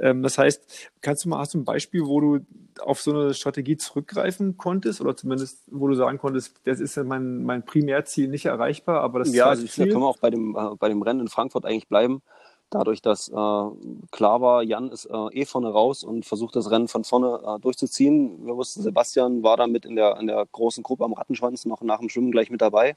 Ähm, 0.00 0.22
das 0.22 0.38
heißt, 0.38 0.90
kannst 1.02 1.24
du 1.24 1.28
mal, 1.28 1.38
hast 1.38 1.54
du 1.54 1.58
ein 1.58 1.64
Beispiel, 1.64 2.06
wo 2.06 2.20
du 2.20 2.40
auf 2.80 3.00
so 3.00 3.12
eine 3.12 3.34
Strategie 3.34 3.76
zurückgreifen 3.76 4.56
konntest 4.56 5.00
oder 5.00 5.16
zumindest, 5.16 5.62
wo 5.70 5.88
du 5.88 5.94
sagen 5.94 6.18
konntest, 6.18 6.54
das 6.64 6.80
ist 6.80 6.96
ja 6.96 7.04
mein, 7.04 7.44
mein 7.44 7.64
Primärziel 7.64 8.28
nicht 8.28 8.46
erreichbar, 8.46 9.02
aber 9.02 9.20
das 9.20 9.34
Ja, 9.34 9.46
also 9.46 9.64
da 9.66 9.84
können 9.84 10.00
wir 10.00 10.08
auch 10.08 10.18
bei 10.18 10.30
dem, 10.30 10.56
äh, 10.56 10.76
bei 10.78 10.88
dem 10.88 11.02
Rennen 11.02 11.20
in 11.20 11.28
Frankfurt 11.28 11.66
eigentlich 11.66 11.88
bleiben. 11.88 12.22
Dadurch, 12.70 13.02
dass 13.02 13.28
äh, 13.28 13.32
klar 13.32 14.40
war, 14.40 14.62
Jan 14.62 14.90
ist 14.90 15.06
äh, 15.06 15.40
eh 15.40 15.44
vorne 15.44 15.70
raus 15.70 16.04
und 16.04 16.24
versucht 16.24 16.54
das 16.54 16.70
Rennen 16.70 16.86
von 16.86 17.02
vorne 17.02 17.40
äh, 17.44 17.60
durchzuziehen. 17.60 18.46
Wir 18.46 18.56
wussten, 18.56 18.82
Sebastian 18.82 19.42
war 19.42 19.56
da 19.56 19.66
mit 19.66 19.84
in 19.84 19.96
der, 19.96 20.16
in 20.20 20.28
der 20.28 20.46
großen 20.50 20.84
Gruppe 20.84 21.04
am 21.04 21.12
Rattenschwanz 21.12 21.64
noch 21.64 21.82
nach 21.82 21.98
dem 21.98 22.08
Schwimmen 22.08 22.30
gleich 22.30 22.48
mit 22.48 22.60
dabei. 22.60 22.94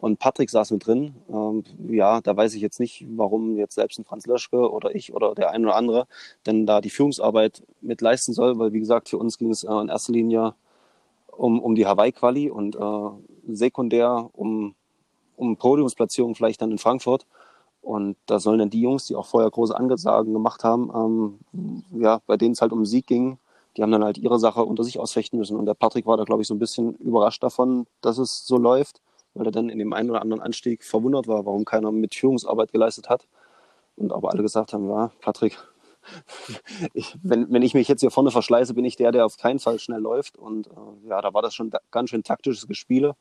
Und 0.00 0.18
Patrick 0.18 0.48
saß 0.48 0.70
mit 0.70 0.86
drin. 0.86 1.14
Ähm, 1.28 1.62
ja, 1.90 2.20
da 2.20 2.36
weiß 2.36 2.54
ich 2.54 2.62
jetzt 2.62 2.80
nicht, 2.80 3.06
warum 3.16 3.56
jetzt 3.56 3.74
selbst 3.74 3.98
ein 3.98 4.04
Franz 4.04 4.26
Löschke 4.26 4.70
oder 4.70 4.94
ich 4.94 5.12
oder 5.12 5.34
der 5.34 5.50
ein 5.50 5.64
oder 5.64 5.76
andere 5.76 6.06
denn 6.46 6.66
da 6.66 6.80
die 6.80 6.90
Führungsarbeit 6.90 7.62
mit 7.82 8.00
leisten 8.00 8.32
soll, 8.32 8.58
weil 8.58 8.72
wie 8.72 8.80
gesagt, 8.80 9.08
für 9.10 9.18
uns 9.18 9.36
ging 9.36 9.50
es 9.50 9.62
äh, 9.62 9.72
in 9.72 9.88
erster 9.88 10.12
Linie 10.12 10.54
um, 11.28 11.60
um 11.60 11.74
die 11.74 11.86
Hawaii-Quali 11.86 12.50
und 12.50 12.76
äh, 12.76 13.54
sekundär 13.54 14.30
um, 14.32 14.74
um 15.36 15.56
Podiumsplatzierung 15.56 16.34
vielleicht 16.34 16.62
dann 16.62 16.70
in 16.70 16.78
Frankfurt. 16.78 17.26
Und 17.82 18.16
da 18.26 18.38
sollen 18.40 18.58
dann 18.58 18.70
die 18.70 18.82
Jungs, 18.82 19.06
die 19.06 19.16
auch 19.16 19.26
vorher 19.26 19.50
große 19.50 19.74
Angesagen 19.74 20.32
gemacht 20.32 20.64
haben, 20.64 20.90
ähm, 21.52 21.84
ja, 21.98 22.20
bei 22.26 22.36
denen 22.36 22.52
es 22.52 22.60
halt 22.60 22.72
um 22.72 22.84
Sieg 22.84 23.06
ging, 23.06 23.38
die 23.76 23.82
haben 23.82 23.92
dann 23.92 24.04
halt 24.04 24.18
ihre 24.18 24.38
Sache 24.38 24.64
unter 24.64 24.84
sich 24.84 24.98
ausfechten 24.98 25.38
müssen. 25.38 25.56
Und 25.56 25.66
der 25.66 25.74
Patrick 25.74 26.06
war 26.06 26.16
da, 26.16 26.24
glaube 26.24 26.42
ich, 26.42 26.48
so 26.48 26.54
ein 26.54 26.58
bisschen 26.58 26.94
überrascht 26.96 27.42
davon, 27.42 27.86
dass 28.02 28.18
es 28.18 28.46
so 28.46 28.58
läuft, 28.58 29.00
weil 29.40 29.46
er 29.46 29.52
dann 29.52 29.70
in 29.70 29.78
dem 29.78 29.94
einen 29.94 30.10
oder 30.10 30.20
anderen 30.20 30.42
Anstieg 30.42 30.84
verwundert 30.84 31.26
war, 31.26 31.46
warum 31.46 31.64
keiner 31.64 31.90
mit 31.92 32.14
Führungsarbeit 32.14 32.72
geleistet 32.72 33.08
hat. 33.08 33.26
Und 33.96 34.12
aber 34.12 34.30
alle 34.30 34.42
gesagt 34.42 34.74
haben, 34.74 34.86
ja, 34.90 35.12
Patrick, 35.22 35.56
ich, 36.92 37.16
wenn, 37.22 37.50
wenn 37.50 37.62
ich 37.62 37.72
mich 37.72 37.88
jetzt 37.88 38.00
hier 38.02 38.10
vorne 38.10 38.30
verschleiße, 38.30 38.74
bin 38.74 38.84
ich 38.84 38.96
der, 38.96 39.12
der 39.12 39.24
auf 39.24 39.38
keinen 39.38 39.58
Fall 39.58 39.78
schnell 39.78 40.00
läuft. 40.00 40.36
Und 40.36 40.66
äh, 40.66 41.08
ja, 41.08 41.22
da 41.22 41.32
war 41.32 41.40
das 41.40 41.54
schon 41.54 41.70
ganz 41.90 42.10
schön 42.10 42.22
taktisches 42.22 42.68
Gespiele. 42.68 43.16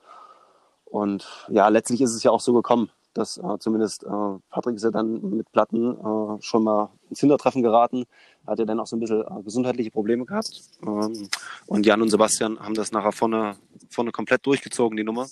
Und 0.83 1.25
ja, 1.47 1.69
letztlich 1.69 2.01
ist 2.01 2.13
es 2.13 2.23
ja 2.23 2.31
auch 2.31 2.41
so 2.41 2.51
gekommen, 2.51 2.91
dass 3.13 3.38
äh, 3.38 3.57
zumindest 3.59 4.03
äh, 4.03 4.09
Patrick 4.49 4.75
ist 4.75 4.83
ja 4.83 4.91
dann 4.91 5.21
mit 5.21 5.49
Platten 5.53 5.93
äh, 5.93 6.41
schon 6.41 6.65
mal 6.65 6.89
ins 7.09 7.21
Hintertreffen 7.21 7.63
geraten. 7.63 8.03
Hat 8.45 8.59
ja 8.59 8.65
dann 8.65 8.81
auch 8.81 8.88
so 8.88 8.97
ein 8.97 8.99
bisschen 8.99 9.21
äh, 9.21 9.41
gesundheitliche 9.41 9.91
Probleme 9.91 10.25
gehabt. 10.25 10.61
Ähm, 10.85 11.29
und 11.65 11.85
Jan 11.85 12.01
und 12.01 12.09
Sebastian 12.09 12.59
haben 12.59 12.73
das 12.73 12.91
nachher 12.91 13.13
vorne, 13.13 13.55
vorne 13.89 14.11
komplett 14.11 14.45
durchgezogen, 14.45 14.97
die 14.97 15.05
Nummer. 15.05 15.27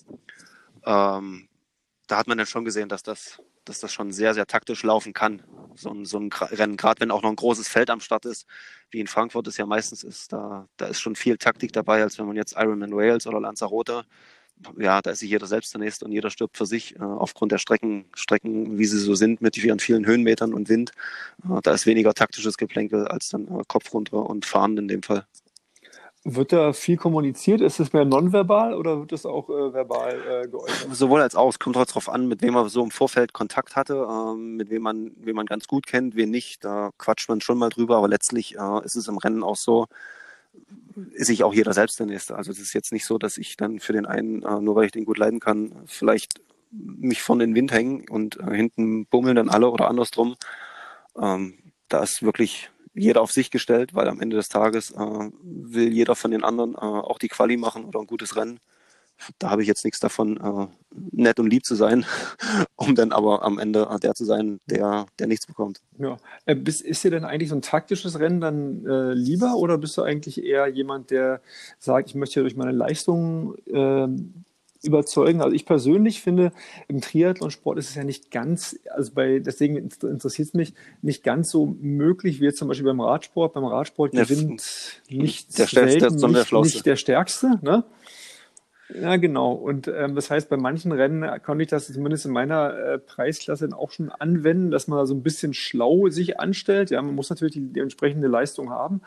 Ähm, 0.87 1.49
da 2.07 2.17
hat 2.17 2.27
man 2.27 2.37
dann 2.37 2.47
schon 2.47 2.65
gesehen, 2.65 2.89
dass 2.89 3.03
das, 3.03 3.41
dass 3.65 3.79
das 3.81 3.93
schon 3.93 4.11
sehr, 4.11 4.33
sehr 4.33 4.47
taktisch 4.47 4.83
laufen 4.83 5.13
kann. 5.13 5.43
So 5.75 5.91
ein, 5.91 6.05
so 6.05 6.19
ein 6.19 6.31
Rennen, 6.31 6.77
gerade 6.77 7.01
wenn 7.01 7.11
auch 7.11 7.21
noch 7.21 7.29
ein 7.29 7.35
großes 7.35 7.67
Feld 7.67 7.89
am 7.89 7.99
Start 7.99 8.25
ist, 8.25 8.47
wie 8.89 8.99
in 8.99 9.07
Frankfurt 9.07 9.47
es 9.47 9.57
ja 9.57 9.65
meistens 9.65 10.03
ist, 10.03 10.33
da, 10.33 10.67
da 10.77 10.87
ist 10.87 11.01
schon 11.01 11.15
viel 11.15 11.37
Taktik 11.37 11.73
dabei, 11.73 12.01
als 12.01 12.17
wenn 12.17 12.25
man 12.25 12.37
jetzt 12.37 12.55
Ironman 12.57 12.95
Wales 12.95 13.27
oder 13.27 13.41
Lanzarote 13.41 14.05
ja, 14.77 15.01
da 15.01 15.11
ist 15.11 15.19
sich 15.19 15.29
jeder 15.29 15.47
selbst 15.47 15.73
der 15.73 15.79
Nächste 15.79 16.05
und 16.05 16.11
jeder 16.11 16.29
stirbt 16.29 16.57
für 16.57 16.65
sich 16.65 16.95
äh, 16.95 16.99
aufgrund 16.99 17.51
der 17.51 17.57
Strecken, 17.57 18.05
Strecken, 18.15 18.77
wie 18.77 18.85
sie 18.85 18.99
so 18.99 19.15
sind, 19.15 19.41
mit 19.41 19.57
ihren 19.57 19.79
vielen 19.79 20.05
Höhenmetern 20.05 20.53
und 20.53 20.69
Wind. 20.69 20.91
Äh, 21.43 21.61
da 21.61 21.73
ist 21.73 21.85
weniger 21.85 22.13
taktisches 22.13 22.57
Geplänkel 22.57 23.07
als 23.07 23.29
dann 23.29 23.47
äh, 23.47 23.63
Kopf 23.67 23.93
runter 23.93 24.25
und 24.25 24.45
fahren 24.45 24.77
in 24.77 24.87
dem 24.87 25.03
Fall. 25.03 25.25
Wird 26.29 26.51
da 26.51 26.73
viel 26.73 26.97
kommuniziert? 26.97 27.61
Ist 27.61 27.79
es 27.79 27.93
mehr 27.93 28.03
nonverbal 28.03 28.73
oder 28.73 28.99
wird 28.99 29.13
es 29.13 29.25
auch 29.25 29.49
äh, 29.49 29.73
verbal 29.73 30.43
äh, 30.43 30.47
geäußert? 30.49 30.93
Sowohl 30.93 31.21
als 31.21 31.35
auch. 31.35 31.47
Es 31.47 31.57
kommt 31.57 31.77
halt 31.77 31.89
darauf 31.89 32.09
an, 32.09 32.27
mit 32.27 32.41
wem 32.41 32.53
man 32.53 32.67
so 32.67 32.83
im 32.83 32.91
Vorfeld 32.91 33.31
Kontakt 33.31 33.77
hatte, 33.77 34.05
ähm, 34.09 34.57
mit 34.57 34.69
wem 34.69 34.81
man, 34.81 35.11
wen 35.21 35.37
man 35.37 35.45
ganz 35.45 35.67
gut 35.67 35.87
kennt, 35.87 36.17
wen 36.17 36.29
nicht. 36.29 36.65
Da 36.65 36.89
quatscht 36.97 37.29
man 37.29 37.39
schon 37.39 37.57
mal 37.57 37.69
drüber, 37.69 37.95
aber 37.95 38.09
letztlich 38.09 38.57
äh, 38.57 38.83
ist 38.83 38.97
es 38.97 39.07
im 39.07 39.17
Rennen 39.17 39.41
auch 39.41 39.55
so, 39.55 39.87
ist 41.13 41.27
sich 41.27 41.45
auch 41.45 41.53
jeder 41.53 41.71
selbst 41.71 41.97
der 41.97 42.07
Nächste. 42.07 42.35
Also 42.35 42.51
es 42.51 42.59
ist 42.59 42.73
jetzt 42.73 42.91
nicht 42.91 43.05
so, 43.05 43.17
dass 43.17 43.37
ich 43.37 43.55
dann 43.55 43.79
für 43.79 43.93
den 43.93 44.05
einen, 44.05 44.43
äh, 44.43 44.59
nur 44.59 44.75
weil 44.75 44.87
ich 44.87 44.91
den 44.91 45.05
gut 45.05 45.17
leiden 45.17 45.39
kann, 45.39 45.71
vielleicht 45.85 46.41
mich 46.71 47.21
von 47.21 47.39
den 47.39 47.55
Wind 47.55 47.71
hängen 47.71 48.05
und 48.09 48.37
äh, 48.41 48.53
hinten 48.53 49.05
bummeln 49.05 49.37
dann 49.37 49.47
alle 49.47 49.69
oder 49.69 49.87
andersrum. 49.87 50.35
Ähm, 51.17 51.57
da 51.87 52.03
ist 52.03 52.21
wirklich 52.21 52.69
jeder 52.97 53.21
auf 53.21 53.31
sich 53.31 53.51
gestellt, 53.51 53.93
weil 53.93 54.07
am 54.07 54.19
Ende 54.19 54.35
des 54.35 54.49
Tages 54.49 54.91
äh, 54.91 55.29
will 55.41 55.93
jeder 55.93 56.15
von 56.15 56.31
den 56.31 56.43
anderen 56.43 56.73
äh, 56.75 56.77
auch 56.77 57.19
die 57.19 57.29
Quali 57.29 57.57
machen 57.57 57.85
oder 57.85 57.99
ein 57.99 58.07
gutes 58.07 58.35
Rennen 58.35 58.59
da 59.39 59.49
habe 59.49 59.61
ich 59.61 59.67
jetzt 59.67 59.83
nichts 59.83 59.99
davon, 59.99 60.37
äh, 60.37 60.67
nett 61.11 61.39
und 61.39 61.49
lieb 61.49 61.65
zu 61.65 61.75
sein, 61.75 62.05
um 62.75 62.95
dann 62.95 63.11
aber 63.11 63.43
am 63.43 63.59
Ende 63.59 63.87
der 64.01 64.13
zu 64.13 64.25
sein, 64.25 64.59
der, 64.67 65.07
der 65.19 65.27
nichts 65.27 65.45
bekommt. 65.45 65.81
Ja. 65.97 66.17
Äh, 66.45 66.55
bist, 66.55 66.81
ist 66.81 67.03
dir 67.03 67.11
denn 67.11 67.25
eigentlich 67.25 67.49
so 67.49 67.55
ein 67.55 67.61
taktisches 67.61 68.19
Rennen 68.19 68.41
dann 68.41 68.85
äh, 68.85 69.13
lieber 69.13 69.55
oder 69.55 69.77
bist 69.77 69.97
du 69.97 70.03
eigentlich 70.03 70.43
eher 70.43 70.67
jemand, 70.67 71.11
der 71.11 71.41
sagt, 71.79 72.09
ich 72.09 72.15
möchte 72.15 72.41
durch 72.41 72.55
meine 72.55 72.71
Leistung 72.71 73.55
äh, 73.65 74.07
überzeugen. 74.87 75.41
Also 75.41 75.53
ich 75.55 75.65
persönlich 75.65 76.21
finde, 76.21 76.51
im 76.87 77.01
Triathlon-Sport 77.01 77.77
ist 77.77 77.89
es 77.89 77.95
ja 77.95 78.03
nicht 78.03 78.31
ganz, 78.31 78.79
also 78.95 79.11
bei, 79.13 79.39
deswegen 79.39 79.77
interessiert 79.77 80.47
es 80.47 80.53
mich, 80.53 80.73
nicht 81.01 81.23
ganz 81.23 81.51
so 81.51 81.75
möglich 81.79 82.41
wie 82.41 82.45
jetzt 82.45 82.57
zum 82.57 82.67
Beispiel 82.67 82.85
beim 82.85 83.01
Radsport. 83.01 83.53
Beim 83.53 83.65
Radsport 83.65 84.13
gewinnt 84.13 84.63
nicht 85.09 85.57
der 85.57 85.67
selten, 85.67 86.15
nicht, 86.15 86.51
der, 86.51 86.61
nicht 86.61 86.85
der 86.85 86.95
Stärkste. 86.95 87.59
Ne? 87.61 87.83
Ja, 88.93 89.17
genau. 89.17 89.51
Und 89.51 89.89
ähm, 89.89 90.15
das 90.15 90.31
heißt, 90.31 90.49
bei 90.49 90.55
manchen 90.55 90.93
Rennen 90.93 91.25
konnte 91.43 91.63
ich 91.63 91.69
das 91.69 91.91
zumindest 91.91 92.25
in 92.25 92.31
meiner 92.31 92.73
äh, 92.77 92.99
Preisklasse 92.99 93.67
auch 93.73 93.91
schon 93.91 94.09
anwenden, 94.09 94.71
dass 94.71 94.87
man 94.87 94.99
da 94.99 95.05
so 95.05 95.13
ein 95.13 95.23
bisschen 95.23 95.53
schlau 95.53 96.07
sich 96.07 96.39
anstellt. 96.39 96.89
Ja, 96.89 97.01
man 97.01 97.13
muss 97.13 97.29
natürlich 97.29 97.53
die, 97.53 97.73
die 97.73 97.81
entsprechende 97.81 98.29
Leistung 98.29 98.69
haben. 98.69 99.01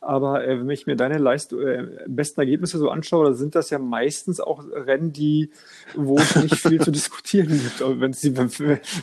Aber 0.00 0.46
äh, 0.46 0.58
wenn 0.58 0.70
ich 0.70 0.86
mir 0.86 0.96
deine 0.96 1.18
Leistung, 1.18 1.60
äh, 1.60 1.86
besten 2.06 2.40
Ergebnisse 2.40 2.78
so 2.78 2.88
anschaue, 2.88 3.26
dann 3.26 3.34
sind 3.34 3.54
das 3.54 3.68
ja 3.68 3.78
meistens 3.78 4.40
auch 4.40 4.64
Rennen, 4.72 5.12
die, 5.12 5.50
wo 5.94 6.16
es 6.16 6.34
nicht 6.36 6.56
viel 6.56 6.80
zu 6.80 6.90
diskutieren 6.90 7.48
gibt, 7.48 8.00
wenn 8.00 8.14
sie, 8.14 8.34
wenn, 8.38 8.50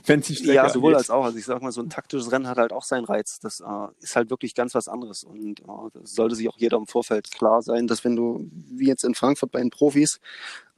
wenn 0.07 0.21
sie 0.23 0.35
schlecht 0.35 0.55
Ja, 0.55 0.69
sowohl 0.69 0.95
als 0.95 1.11
auch. 1.11 1.25
Also 1.25 1.37
ich 1.37 1.45
sag 1.45 1.61
mal, 1.61 1.71
so 1.71 1.81
ein 1.81 1.91
taktisches 1.91 2.31
Rennen 2.31 2.47
hat 2.47 2.57
halt 2.57 2.73
auch 2.73 2.83
seinen 2.83 3.05
Reiz. 3.05 3.39
Das 3.39 3.59
äh, 3.59 3.65
ist 3.99 4.15
halt 4.15 4.31
wirklich 4.31 4.55
ganz 4.55 4.73
was 4.73 4.87
anderes. 4.87 5.23
Und 5.23 5.59
äh, 5.59 5.63
das 5.93 6.15
sollte 6.15 6.33
sich 6.33 6.49
auch 6.49 6.57
jeder 6.57 6.77
im 6.77 6.87
Vorfeld 6.87 7.29
klar 7.29 7.61
sein, 7.61 7.85
dass 7.85 8.03
wenn 8.03 8.15
du, 8.15 8.49
wie 8.51 8.87
jetzt 8.87 9.03
in 9.03 9.13
Frankfurt 9.13 9.51
bei 9.51 9.59
den 9.59 9.69
Profis, 9.69 10.19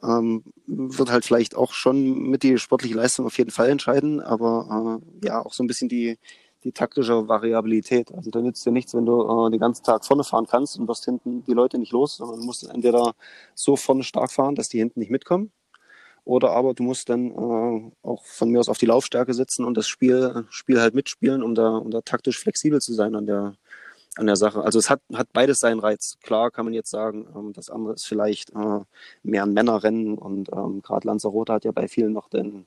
ähm, 0.03 0.43
wird 0.67 1.11
halt 1.11 1.25
vielleicht 1.25 1.55
auch 1.55 1.73
schon 1.73 2.29
mit 2.29 2.43
die 2.43 2.57
sportliche 2.57 2.95
Leistung 2.95 3.25
auf 3.25 3.37
jeden 3.37 3.51
Fall 3.51 3.69
entscheiden, 3.69 4.21
aber 4.21 5.01
äh, 5.21 5.27
ja, 5.27 5.43
auch 5.43 5.53
so 5.53 5.63
ein 5.63 5.67
bisschen 5.67 5.89
die, 5.89 6.17
die 6.63 6.71
taktische 6.71 7.27
Variabilität. 7.27 8.13
Also 8.13 8.31
da 8.31 8.41
nützt 8.41 8.65
dir 8.65 8.71
nichts, 8.71 8.93
wenn 8.93 9.05
du 9.05 9.21
äh, 9.21 9.51
den 9.51 9.59
ganzen 9.59 9.83
Tag 9.83 10.05
vorne 10.05 10.23
fahren 10.23 10.47
kannst 10.47 10.77
und 10.77 10.87
wirst 10.87 11.05
hinten 11.05 11.43
die 11.45 11.53
Leute 11.53 11.77
nicht 11.77 11.91
los, 11.91 12.17
sondern 12.17 12.39
du 12.39 12.45
musst 12.45 12.69
entweder 12.69 13.13
so 13.53 13.75
vorne 13.75 14.03
stark 14.03 14.31
fahren, 14.31 14.55
dass 14.55 14.69
die 14.69 14.79
hinten 14.79 14.99
nicht 14.99 15.11
mitkommen, 15.11 15.51
oder 16.25 16.51
aber 16.51 16.73
du 16.73 16.83
musst 16.83 17.09
dann 17.09 17.31
äh, 17.31 17.91
auch 18.01 18.25
von 18.25 18.49
mir 18.49 18.59
aus 18.59 18.67
auf 18.67 18.79
die 18.79 18.87
Laufstärke 18.87 19.33
setzen 19.33 19.63
und 19.63 19.77
das 19.77 19.87
Spiel, 19.87 20.45
Spiel 20.49 20.81
halt 20.81 20.95
mitspielen, 20.95 21.43
um 21.43 21.53
da, 21.53 21.77
um 21.77 21.91
da 21.91 22.01
taktisch 22.01 22.39
flexibel 22.39 22.81
zu 22.81 22.93
sein 22.93 23.15
an 23.15 23.27
der, 23.27 23.55
an 24.17 24.27
der 24.27 24.35
Sache. 24.35 24.61
Also 24.63 24.79
es 24.79 24.89
hat, 24.89 25.01
hat 25.13 25.31
beides 25.33 25.59
seinen 25.59 25.79
Reiz. 25.79 26.17
Klar 26.21 26.51
kann 26.51 26.65
man 26.65 26.73
jetzt 26.73 26.89
sagen, 26.89 27.27
ähm, 27.35 27.53
das 27.53 27.69
andere 27.69 27.93
ist 27.93 28.05
vielleicht 28.05 28.51
äh, 28.51 28.79
mehr 29.23 29.43
ein 29.43 29.53
Männerrennen 29.53 30.17
und 30.17 30.51
ähm, 30.51 30.81
gerade 30.81 31.07
Lanzarote 31.07 31.53
hat 31.53 31.65
ja 31.65 31.71
bei 31.71 31.87
vielen 31.87 32.13
noch 32.13 32.29
den, 32.29 32.65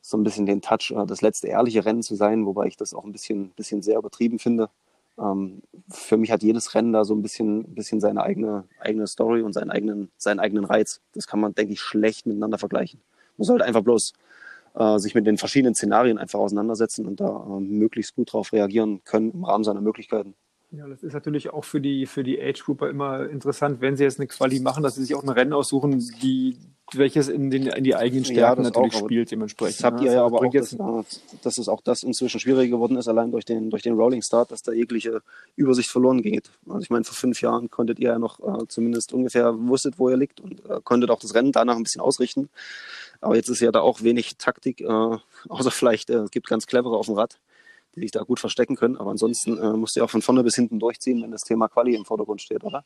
so 0.00 0.16
ein 0.16 0.24
bisschen 0.24 0.46
den 0.46 0.62
Touch, 0.62 0.90
äh, 0.90 1.06
das 1.06 1.22
letzte 1.22 1.48
ehrliche 1.48 1.84
Rennen 1.84 2.02
zu 2.02 2.16
sein, 2.16 2.46
wobei 2.46 2.66
ich 2.66 2.76
das 2.76 2.94
auch 2.94 3.04
ein 3.04 3.12
bisschen, 3.12 3.50
bisschen 3.50 3.82
sehr 3.82 3.98
übertrieben 3.98 4.38
finde. 4.38 4.68
Ähm, 5.18 5.62
für 5.88 6.16
mich 6.16 6.32
hat 6.32 6.42
jedes 6.42 6.74
Rennen 6.74 6.92
da 6.92 7.04
so 7.04 7.14
ein 7.14 7.22
bisschen, 7.22 7.64
bisschen 7.74 8.00
seine 8.00 8.22
eigene, 8.22 8.64
eigene 8.80 9.06
Story 9.06 9.42
und 9.42 9.52
seinen 9.52 9.70
eigenen, 9.70 10.10
seinen 10.16 10.40
eigenen 10.40 10.64
Reiz. 10.64 11.00
Das 11.12 11.26
kann 11.26 11.40
man, 11.40 11.54
denke 11.54 11.72
ich, 11.72 11.80
schlecht 11.80 12.26
miteinander 12.26 12.58
vergleichen. 12.58 13.00
Man 13.36 13.46
sollte 13.46 13.64
einfach 13.64 13.82
bloß 13.82 14.12
äh, 14.74 14.98
sich 14.98 15.14
mit 15.14 15.26
den 15.26 15.38
verschiedenen 15.38 15.74
Szenarien 15.74 16.18
einfach 16.18 16.40
auseinandersetzen 16.40 17.06
und 17.06 17.20
da 17.20 17.46
äh, 17.46 17.60
möglichst 17.60 18.16
gut 18.16 18.28
darauf 18.28 18.52
reagieren 18.52 19.02
können 19.04 19.30
im 19.30 19.44
Rahmen 19.44 19.62
seiner 19.62 19.80
Möglichkeiten. 19.80 20.34
Ja, 20.76 20.88
das 20.88 21.02
ist 21.02 21.12
natürlich 21.12 21.50
auch 21.50 21.64
für 21.64 21.80
die, 21.80 22.06
für 22.06 22.24
die 22.24 22.40
Age-Grouper 22.40 22.88
immer 22.88 23.28
interessant, 23.28 23.80
wenn 23.80 23.96
sie 23.96 24.02
jetzt 24.04 24.18
eine 24.18 24.26
Quali 24.26 24.58
machen, 24.60 24.82
dass 24.82 24.96
sie 24.96 25.04
sich 25.04 25.14
auch 25.14 25.22
ein 25.22 25.28
Rennen 25.28 25.52
aussuchen, 25.52 25.98
die, 26.20 26.56
welches 26.92 27.28
in, 27.28 27.50
den, 27.50 27.66
in 27.66 27.84
die 27.84 27.94
eigenen 27.94 28.24
Stärken 28.24 28.62
ja, 28.62 28.70
natürlich 28.70 28.96
auch, 28.96 29.04
spielt 29.04 29.30
dementsprechend. 29.30 29.78
Das 29.78 29.84
habt 29.84 30.00
ihr 30.00 30.12
ja, 30.12 30.24
aber 30.24 30.38
auch, 30.38 30.52
jetzt, 30.52 30.78
dass, 30.78 31.22
dass 31.42 31.58
es 31.58 31.68
auch 31.68 31.80
das 31.80 32.02
inzwischen 32.02 32.40
schwieriger 32.40 32.76
geworden 32.76 32.96
ist, 32.96 33.06
allein 33.06 33.30
durch 33.30 33.44
den, 33.44 33.70
durch 33.70 33.82
den 33.82 33.94
Rolling 33.94 34.22
Start, 34.22 34.50
dass 34.50 34.62
da 34.62 34.72
jegliche 34.72 35.22
Übersicht 35.54 35.90
verloren 35.90 36.22
geht. 36.22 36.50
Also 36.66 36.80
ich 36.80 36.90
meine, 36.90 37.04
vor 37.04 37.14
fünf 37.14 37.40
Jahren 37.40 37.70
konntet 37.70 38.00
ihr 38.00 38.10
ja 38.10 38.18
noch 38.18 38.40
äh, 38.40 38.66
zumindest 38.66 39.12
ungefähr 39.12 39.54
wusstet, 39.68 39.98
wo 39.98 40.10
ihr 40.10 40.16
liegt 40.16 40.40
und 40.40 40.64
äh, 40.68 40.80
konntet 40.82 41.10
auch 41.10 41.20
das 41.20 41.34
Rennen 41.34 41.52
danach 41.52 41.76
ein 41.76 41.84
bisschen 41.84 42.00
ausrichten. 42.00 42.48
Aber 43.20 43.36
jetzt 43.36 43.48
ist 43.48 43.60
ja 43.60 43.70
da 43.70 43.80
auch 43.80 44.02
wenig 44.02 44.38
Taktik, 44.38 44.80
äh, 44.80 44.86
außer 45.48 45.70
vielleicht, 45.70 46.10
äh, 46.10 46.18
es 46.18 46.30
gibt 46.32 46.48
ganz 46.48 46.66
clevere 46.66 46.96
auf 46.96 47.06
dem 47.06 47.14
Rad 47.14 47.38
die 47.94 48.00
sich 48.00 48.10
da 48.10 48.22
gut 48.22 48.40
verstecken 48.40 48.76
können. 48.76 48.96
Aber 48.96 49.10
ansonsten 49.10 49.58
äh, 49.58 49.72
musst 49.72 49.96
du 49.96 50.00
ja 50.00 50.04
auch 50.04 50.10
von 50.10 50.22
vorne 50.22 50.42
bis 50.42 50.54
hinten 50.54 50.78
durchziehen, 50.78 51.22
wenn 51.22 51.30
das 51.30 51.42
Thema 51.42 51.68
Quali 51.68 51.94
im 51.94 52.04
Vordergrund 52.04 52.42
steht, 52.42 52.64
oder? 52.64 52.84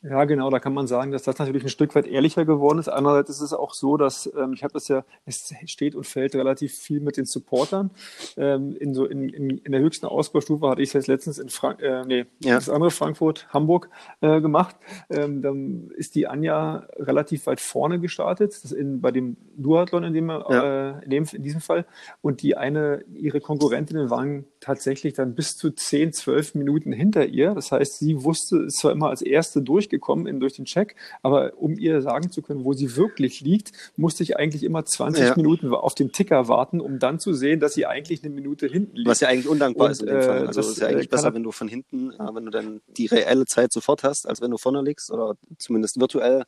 Ja, 0.00 0.24
genau, 0.26 0.48
da 0.48 0.60
kann 0.60 0.74
man 0.74 0.86
sagen, 0.86 1.10
dass 1.10 1.24
das 1.24 1.38
natürlich 1.38 1.64
ein 1.64 1.70
Stück 1.70 1.92
weit 1.96 2.06
ehrlicher 2.06 2.44
geworden 2.44 2.78
ist. 2.78 2.88
Andererseits 2.88 3.30
ist 3.30 3.40
es 3.40 3.52
auch 3.52 3.74
so, 3.74 3.96
dass 3.96 4.32
ähm, 4.38 4.52
ich 4.52 4.62
habe 4.62 4.72
das 4.72 4.86
ja, 4.86 5.04
es 5.26 5.52
steht 5.66 5.96
und 5.96 6.06
fällt 6.06 6.36
relativ 6.36 6.72
viel 6.72 7.00
mit 7.00 7.16
den 7.16 7.24
Supportern. 7.24 7.90
Ähm, 8.36 8.76
in, 8.78 8.94
so 8.94 9.06
in, 9.06 9.28
in, 9.28 9.58
in 9.58 9.72
der 9.72 9.80
höchsten 9.80 10.06
Ausbaustufe 10.06 10.68
hatte 10.68 10.82
ich 10.82 10.90
es 10.90 10.92
jetzt 10.92 11.08
letztens 11.08 11.40
in 11.40 11.48
Frank 11.48 11.82
äh, 11.82 12.04
nee, 12.06 12.26
ja. 12.38 12.54
das 12.54 12.68
andere 12.68 12.92
Frankfurt, 12.92 13.48
Hamburg 13.52 13.90
äh, 14.20 14.40
gemacht. 14.40 14.76
Ähm, 15.10 15.42
dann 15.42 15.90
ist 15.96 16.14
die 16.14 16.28
Anja 16.28 16.86
relativ 16.96 17.46
weit 17.46 17.58
vorne 17.58 17.98
gestartet, 17.98 18.56
das 18.62 18.70
in, 18.70 19.00
bei 19.00 19.10
dem 19.10 19.36
Duathlon 19.56 20.04
in 20.04 20.14
dem, 20.14 20.28
ja. 20.28 20.90
äh, 20.90 21.04
in, 21.04 21.10
dem, 21.10 21.26
in 21.32 21.42
diesem 21.42 21.60
Fall. 21.60 21.86
Und 22.22 22.42
die 22.42 22.56
eine, 22.56 23.02
ihre 23.14 23.40
Konkurrentinnen 23.40 24.10
waren 24.10 24.44
tatsächlich 24.60 25.14
dann 25.14 25.34
bis 25.34 25.56
zu 25.56 25.72
10, 25.72 26.12
12 26.12 26.54
Minuten 26.54 26.92
hinter 26.92 27.26
ihr. 27.26 27.54
Das 27.54 27.72
heißt, 27.72 27.98
sie 27.98 28.22
wusste, 28.22 28.58
es 28.58 28.82
war 28.84 28.92
immer 28.92 29.08
als 29.08 29.22
erste 29.22 29.60
durch 29.60 29.87
durchgekommen 29.88 30.26
in, 30.26 30.40
durch 30.40 30.54
den 30.54 30.64
Check, 30.64 30.94
aber 31.22 31.52
um 31.56 31.78
ihr 31.78 32.02
sagen 32.02 32.30
zu 32.30 32.42
können, 32.42 32.64
wo 32.64 32.72
sie 32.72 32.96
wirklich 32.96 33.40
liegt, 33.40 33.72
musste 33.96 34.22
ich 34.22 34.36
eigentlich 34.36 34.62
immer 34.62 34.84
20 34.84 35.24
ja. 35.24 35.36
Minuten 35.36 35.72
auf 35.72 35.94
den 35.94 36.12
Ticker 36.12 36.48
warten, 36.48 36.80
um 36.80 36.98
dann 36.98 37.18
zu 37.18 37.32
sehen, 37.32 37.60
dass 37.60 37.74
sie 37.74 37.86
eigentlich 37.86 38.22
eine 38.22 38.34
Minute 38.34 38.66
hinten 38.66 38.96
liegt. 38.96 39.08
Was 39.08 39.20
ja 39.20 39.28
eigentlich 39.28 39.48
undankbar 39.48 39.86
und, 39.86 39.92
ist 39.92 40.02
in 40.02 40.08
dem 40.08 40.22
Fall. 40.22 40.46
Also 40.46 40.60
das 40.60 40.70
ist 40.70 40.80
ja 40.80 40.88
eigentlich 40.88 41.06
äh, 41.06 41.10
besser, 41.10 41.34
wenn 41.34 41.42
du 41.42 41.52
von 41.52 41.68
hinten, 41.68 42.12
äh, 42.12 42.34
wenn 42.34 42.44
du 42.44 42.50
dann 42.50 42.80
die 42.88 43.06
reelle 43.06 43.46
Zeit 43.46 43.72
sofort 43.72 44.04
hast, 44.04 44.28
als 44.28 44.40
wenn 44.40 44.50
du 44.50 44.58
vorne 44.58 44.82
liegst 44.82 45.10
oder 45.10 45.36
zumindest 45.58 46.00
virtuell 46.00 46.44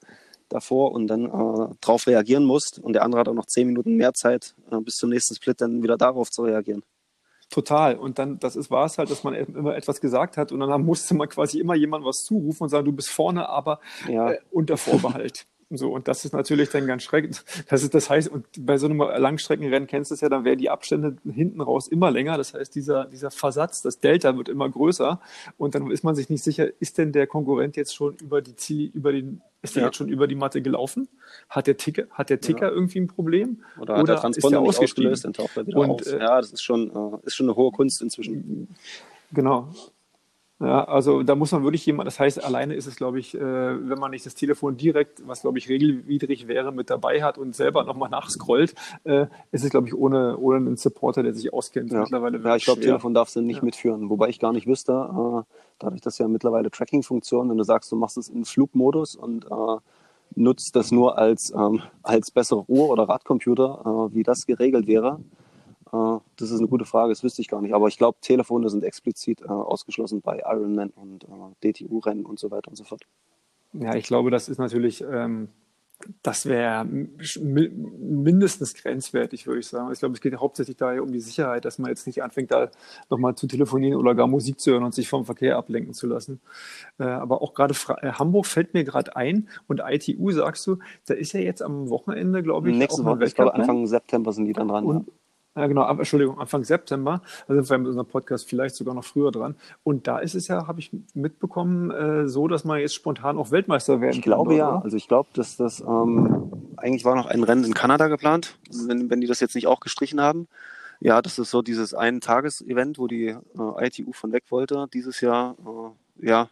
davor 0.48 0.92
und 0.92 1.06
dann 1.06 1.26
äh, 1.26 1.74
darauf 1.80 2.06
reagieren 2.06 2.44
musst 2.44 2.78
und 2.78 2.92
der 2.92 3.02
andere 3.02 3.20
hat 3.20 3.28
auch 3.28 3.34
noch 3.34 3.46
zehn 3.46 3.66
Minuten 3.66 3.94
mehr 3.94 4.14
Zeit, 4.14 4.54
äh, 4.70 4.80
bis 4.80 4.96
zum 4.96 5.10
nächsten 5.10 5.34
Split 5.34 5.60
dann 5.60 5.82
wieder 5.82 5.96
darauf 5.96 6.30
zu 6.30 6.42
reagieren. 6.42 6.82
Total. 7.50 7.96
Und 7.96 8.20
dann, 8.20 8.38
das 8.38 8.54
ist, 8.54 8.70
war 8.70 8.86
es 8.86 8.96
halt, 8.96 9.10
dass 9.10 9.24
man 9.24 9.34
immer 9.34 9.74
etwas 9.74 10.00
gesagt 10.00 10.36
hat 10.36 10.52
und 10.52 10.60
dann 10.60 10.84
musste 10.84 11.14
man 11.14 11.28
quasi 11.28 11.58
immer 11.58 11.74
jemand 11.74 12.04
was 12.04 12.24
zurufen 12.24 12.62
und 12.62 12.68
sagen, 12.68 12.84
du 12.84 12.92
bist 12.92 13.10
vorne, 13.10 13.48
aber 13.48 13.80
ja. 14.08 14.30
äh, 14.30 14.38
unter 14.52 14.76
Vorbehalt. 14.76 15.46
So, 15.72 15.92
und 15.92 16.08
das 16.08 16.24
ist 16.24 16.32
natürlich 16.32 16.68
dann 16.70 16.88
ganz 16.88 17.04
schrecklich. 17.04 17.36
Das 17.68 17.84
ist, 17.84 17.94
das 17.94 18.10
heißt, 18.10 18.28
und 18.28 18.44
bei 18.58 18.76
so 18.76 18.86
einem 18.86 18.98
Langstreckenrennen 18.98 19.86
kennst 19.86 20.10
du 20.10 20.16
es 20.16 20.20
ja, 20.20 20.28
dann 20.28 20.44
werden 20.44 20.58
die 20.58 20.68
Abstände 20.68 21.16
hinten 21.24 21.60
raus 21.60 21.86
immer 21.86 22.10
länger. 22.10 22.36
Das 22.36 22.54
heißt, 22.54 22.74
dieser, 22.74 23.04
dieser 23.04 23.30
Versatz, 23.30 23.80
das 23.80 24.00
Delta 24.00 24.36
wird 24.36 24.48
immer 24.48 24.68
größer. 24.68 25.20
Und 25.58 25.76
dann 25.76 25.88
ist 25.92 26.02
man 26.02 26.16
sich 26.16 26.28
nicht 26.28 26.42
sicher, 26.42 26.66
ist 26.80 26.98
denn 26.98 27.12
der 27.12 27.28
Konkurrent 27.28 27.76
jetzt 27.76 27.94
schon 27.94 28.16
über 28.16 28.42
die 28.42 28.56
Ziel, 28.56 28.90
über 28.94 29.12
den, 29.12 29.42
ist 29.62 29.76
der 29.76 29.82
ja. 29.82 29.88
jetzt 29.88 29.96
schon 29.96 30.08
über 30.08 30.26
die 30.26 30.34
Matte 30.34 30.60
gelaufen? 30.60 31.08
Hat 31.48 31.68
der 31.68 31.76
Ticker, 31.76 32.08
hat 32.10 32.30
der 32.30 32.40
Ticker 32.40 32.66
ja. 32.66 32.72
irgendwie 32.72 32.98
ein 32.98 33.06
Problem? 33.06 33.62
Oder, 33.78 33.96
hat 33.96 34.08
der 34.08 34.16
Transponder 34.16 34.62
nicht 34.62 34.78
ausgelöst, 34.80 35.24
dann 35.24 35.34
taucht 35.34 35.56
er 35.56 35.68
wieder 35.68 35.78
und, 35.78 35.90
aus. 35.90 36.06
Äh, 36.08 36.18
ja, 36.18 36.40
das 36.40 36.52
ist 36.52 36.62
schon, 36.62 36.90
äh, 36.90 37.26
ist 37.26 37.36
schon 37.36 37.46
eine 37.46 37.54
hohe 37.54 37.70
Kunst 37.70 38.02
inzwischen. 38.02 38.74
Genau. 39.32 39.72
Ja, 40.60 40.84
also 40.84 41.22
da 41.22 41.34
muss 41.36 41.52
man 41.52 41.62
wirklich 41.62 41.86
jemand, 41.86 42.06
das 42.06 42.20
heißt, 42.20 42.44
alleine 42.44 42.74
ist 42.74 42.86
es, 42.86 42.96
glaube 42.96 43.18
ich, 43.18 43.34
äh, 43.34 43.40
wenn 43.40 43.98
man 43.98 44.10
nicht 44.10 44.26
das 44.26 44.34
Telefon 44.34 44.76
direkt, 44.76 45.26
was 45.26 45.40
glaube 45.40 45.56
ich 45.56 45.70
regelwidrig 45.70 46.48
wäre, 46.48 46.70
mit 46.70 46.90
dabei 46.90 47.22
hat 47.22 47.38
und 47.38 47.56
selber 47.56 47.84
nochmal 47.84 48.10
nachscrollt, 48.10 48.74
äh, 49.04 49.26
ist 49.52 49.64
es, 49.64 49.70
glaube 49.70 49.88
ich, 49.88 49.94
ohne, 49.94 50.36
ohne 50.36 50.58
einen 50.58 50.76
Supporter, 50.76 51.22
der 51.22 51.32
sich 51.32 51.54
auskennt, 51.54 51.90
ja. 51.92 52.00
mittlerweile. 52.00 52.38
Ja, 52.44 52.56
ich 52.56 52.66
glaube, 52.66 52.82
Telefon 52.82 53.14
darfst 53.14 53.36
du 53.36 53.40
nicht 53.40 53.58
ja. 53.60 53.64
mitführen, 53.64 54.10
wobei 54.10 54.28
ich 54.28 54.38
gar 54.38 54.52
nicht 54.52 54.66
wüsste, 54.66 54.92
äh, 54.92 55.54
dadurch, 55.78 56.02
dass 56.02 56.18
ja 56.18 56.28
mittlerweile 56.28 56.70
Tracking-Funktion, 56.70 57.48
wenn 57.48 57.56
du 57.56 57.64
sagst, 57.64 57.90
du 57.90 57.96
machst 57.96 58.18
es 58.18 58.28
in 58.28 58.44
Flugmodus 58.44 59.16
und 59.16 59.46
nutzt 60.36 60.76
das 60.76 60.92
nur 60.92 61.18
als, 61.18 61.52
ähm, 61.52 61.82
als 62.02 62.30
bessere 62.30 62.64
Uhr- 62.68 62.90
oder 62.90 63.08
Radcomputer, 63.08 64.10
wie 64.12 64.22
das 64.22 64.46
geregelt 64.46 64.86
wäre 64.86 65.18
das 65.92 66.50
ist 66.50 66.58
eine 66.58 66.68
gute 66.68 66.84
Frage, 66.84 67.10
das 67.10 67.24
wüsste 67.24 67.42
ich 67.42 67.48
gar 67.48 67.60
nicht. 67.60 67.74
Aber 67.74 67.88
ich 67.88 67.98
glaube, 67.98 68.18
Telefone 68.20 68.68
sind 68.70 68.84
explizit 68.84 69.42
äh, 69.42 69.48
ausgeschlossen 69.48 70.20
bei 70.20 70.38
Ironman 70.38 70.90
und 70.90 71.24
äh, 71.24 71.72
DTU-Rennen 71.72 72.24
und 72.24 72.38
so 72.38 72.50
weiter 72.50 72.68
und 72.68 72.76
so 72.76 72.84
fort. 72.84 73.02
Ja, 73.72 73.94
ich 73.94 74.04
glaube, 74.04 74.30
das 74.30 74.48
ist 74.48 74.58
natürlich, 74.58 75.02
ähm, 75.02 75.48
das 76.22 76.46
wäre 76.46 76.84
mindestens 76.84 78.74
grenzwertig, 78.74 79.46
würde 79.46 79.60
ich 79.60 79.66
sagen. 79.66 79.92
Ich 79.92 79.98
glaube, 79.98 80.14
es 80.14 80.20
geht 80.20 80.34
hauptsächlich 80.36 80.76
daher 80.76 81.02
um 81.02 81.12
die 81.12 81.20
Sicherheit, 81.20 81.64
dass 81.64 81.78
man 81.78 81.90
jetzt 81.90 82.06
nicht 82.06 82.22
anfängt, 82.22 82.50
da 82.50 82.70
nochmal 83.10 83.34
zu 83.34 83.46
telefonieren 83.46 83.98
oder 83.98 84.14
gar 84.14 84.26
Musik 84.26 84.60
zu 84.60 84.72
hören 84.72 84.84
und 84.84 84.94
sich 84.94 85.08
vom 85.08 85.24
Verkehr 85.24 85.56
ablenken 85.56 85.92
zu 85.92 86.06
lassen. 86.06 86.40
Äh, 86.98 87.04
aber 87.04 87.42
auch 87.42 87.52
gerade 87.52 87.74
äh, 88.00 88.12
Hamburg 88.12 88.46
fällt 88.46 88.74
mir 88.74 88.84
gerade 88.84 89.14
ein 89.16 89.48
und 89.66 89.82
ITU 89.84 90.30
sagst 90.30 90.66
du, 90.66 90.78
da 91.06 91.14
ist 91.14 91.32
ja 91.32 91.40
jetzt 91.40 91.62
am 91.62 91.90
Wochenende, 91.90 92.42
glaube 92.42 92.70
ich, 92.70 92.76
Nächste 92.76 93.04
Woche, 93.04 93.24
ich 93.24 93.34
glaube 93.34 93.54
Anfang 93.54 93.86
September 93.86 94.32
sind 94.32 94.46
die 94.46 94.52
dann 94.52 94.68
dran. 94.68 94.84
Und, 94.84 95.06
ja, 95.06 95.12
genau, 95.54 95.82
ab, 95.82 95.98
Entschuldigung, 95.98 96.38
Anfang 96.38 96.64
September. 96.64 97.22
Da 97.48 97.54
sind 97.54 97.68
wir 97.68 97.78
mit 97.78 97.88
unserem 97.88 98.06
Podcast 98.06 98.48
vielleicht 98.48 98.74
sogar 98.74 98.94
noch 98.94 99.04
früher 99.04 99.30
dran. 99.30 99.56
Und 99.82 100.06
da 100.06 100.18
ist 100.18 100.34
es 100.34 100.48
ja, 100.48 100.66
habe 100.66 100.80
ich 100.80 100.90
mitbekommen, 101.14 101.90
äh, 101.90 102.28
so, 102.28 102.48
dass 102.48 102.64
man 102.64 102.80
jetzt 102.80 102.94
spontan 102.94 103.38
auch 103.38 103.50
Weltmeister 103.50 104.00
werden 104.00 104.16
ich 104.18 104.22
kann. 104.22 104.32
Ich 104.32 104.36
glaube 104.36 104.54
ja. 104.54 104.70
Oder? 104.70 104.84
Also 104.84 104.96
ich 104.96 105.08
glaube, 105.08 105.28
dass 105.34 105.56
das 105.56 105.80
ähm, 105.80 106.52
eigentlich 106.76 107.04
war 107.04 107.16
noch 107.16 107.26
ein 107.26 107.42
Rennen 107.42 107.64
in 107.64 107.74
Kanada 107.74 108.08
geplant, 108.08 108.58
wenn, 108.86 109.10
wenn 109.10 109.20
die 109.20 109.26
das 109.26 109.40
jetzt 109.40 109.54
nicht 109.54 109.66
auch 109.66 109.80
gestrichen 109.80 110.20
haben. 110.20 110.48
Ja, 111.00 111.22
das 111.22 111.38
ist 111.38 111.50
so 111.50 111.62
dieses 111.62 111.94
Ein-Tages-Event, 111.94 112.98
wo 112.98 113.06
die 113.06 113.28
äh, 113.28 113.86
ITU 113.86 114.12
von 114.12 114.32
weg 114.32 114.44
wollte, 114.50 114.86
dieses 114.92 115.20
Jahr 115.20 115.56
äh, 116.18 116.26
ja 116.26 116.48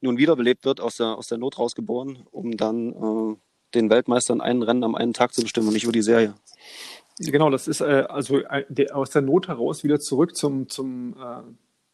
nun 0.00 0.16
wiederbelebt 0.16 0.64
wird, 0.64 0.80
aus 0.80 0.96
der, 0.96 1.18
aus 1.18 1.26
der 1.26 1.38
Not 1.38 1.58
rausgeboren, 1.58 2.24
um 2.30 2.56
dann 2.56 2.92
äh, 2.92 3.36
den 3.74 3.90
Weltmeistern 3.90 4.40
einen 4.40 4.62
Rennen 4.62 4.84
am 4.84 4.94
einen 4.94 5.12
Tag 5.12 5.32
zu 5.32 5.42
bestimmen 5.42 5.68
und 5.68 5.74
nicht 5.74 5.84
über 5.84 5.92
die 5.92 6.02
Serie. 6.02 6.34
Genau, 7.20 7.50
das 7.50 7.68
ist 7.68 7.82
äh, 7.82 8.06
also 8.08 8.38
äh, 8.38 8.64
der, 8.68 8.96
aus 8.96 9.10
der 9.10 9.20
Not 9.20 9.48
heraus 9.48 9.84
wieder 9.84 10.00
zurück 10.00 10.34
zum, 10.34 10.68
zum 10.68 11.14
äh, 11.14 11.42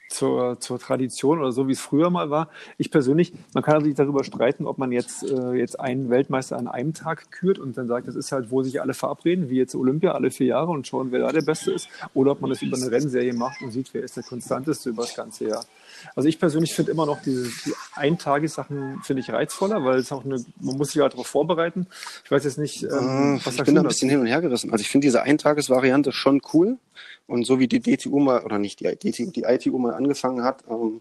zur, 0.09 0.61
zur 0.61 0.79
Tradition 0.79 1.41
oder 1.41 1.53
so, 1.53 1.67
wie 1.67 1.73
es 1.73 1.81
früher 1.81 2.11
mal 2.11 2.31
war. 2.31 2.49
Ich 2.79 2.93
persönlich, 2.93 3.33
man 3.55 3.65
kann 3.65 3.83
sich 3.83 3.95
darüber 3.95 4.23
streiten, 4.25 4.67
ob 4.67 4.79
man 4.79 4.93
jetzt, 4.93 5.29
äh, 5.29 5.53
jetzt 5.55 5.81
einen 5.81 6.11
Weltmeister 6.11 6.57
an 6.57 6.69
einem 6.69 6.95
Tag 6.95 7.31
kürt 7.33 7.59
und 7.59 7.77
dann 7.77 7.89
sagt, 7.89 8.07
das 8.07 8.15
ist 8.15 8.31
halt, 8.31 8.51
wo 8.51 8.63
sich 8.63 8.81
alle 8.81 8.95
verabreden, 8.95 9.51
wie 9.51 9.57
jetzt 9.57 9.75
Olympia 9.75 10.13
alle 10.13 10.31
vier 10.31 10.47
Jahre 10.47 10.71
und 10.71 10.87
schauen, 10.87 11.11
wer 11.11 11.21
da 11.21 11.33
der 11.33 11.43
Beste 11.43 11.73
ist, 11.73 11.89
oder 12.15 12.33
ob 12.33 12.41
man 12.41 12.51
das 12.51 12.63
über 12.63 12.77
eine 12.77 12.91
Rennserie 12.91 13.35
macht 13.35 13.63
und 13.63 13.73
sieht, 13.73 13.93
wer 13.93 14.03
ist 14.03 14.17
der 14.17 14.23
konstanteste 14.23 14.91
über 14.91 15.03
das 15.03 15.17
ganze 15.17 15.49
Jahr. 15.49 15.65
Also 16.15 16.29
ich 16.29 16.39
persönlich 16.39 16.75
finde 16.75 16.93
immer 16.93 17.07
noch 17.07 17.23
diese 17.23 17.45
die 17.45 17.75
Eintagesachen 17.95 19.01
finde 19.03 19.21
ich 19.21 19.31
reizvoller, 19.31 19.85
weil 19.85 19.99
es 19.99 20.13
auch 20.13 20.25
eine, 20.25 20.45
man 20.61 20.77
muss 20.77 20.93
sich 20.93 21.03
halt 21.03 21.13
darauf 21.13 21.27
vorbereiten. 21.27 21.87
Ich 22.25 22.31
weiß 22.31 22.45
jetzt 22.45 22.59
nicht, 22.59 22.83
ähm, 22.85 23.41
was 23.45 23.57
Ich 23.57 23.65
bin 23.65 23.75
da 23.75 23.81
ein 23.81 23.89
bisschen 23.89 24.09
hin 24.11 24.21
und 24.21 24.27
her 24.27 24.41
gerissen. 24.41 24.73
Also 24.73 24.83
ich 24.83 24.89
finde 24.89 25.07
diese 25.07 25.23
Eintagesvariante 25.23 26.13
schon 26.13 26.41
cool. 26.53 26.79
Und 27.27 27.45
so 27.45 27.59
wie 27.59 27.67
die 27.67 27.81
DTU 27.81 28.21
mal, 28.21 28.45
oder 28.45 28.59
nicht 28.59 28.81
die 28.81 28.85
DTU, 28.85 29.31
die 29.31 29.43
ITU 29.43 29.79
mal 29.79 29.95
angefangen 29.95 30.45
hat, 30.45 30.65
ähm, 30.69 31.01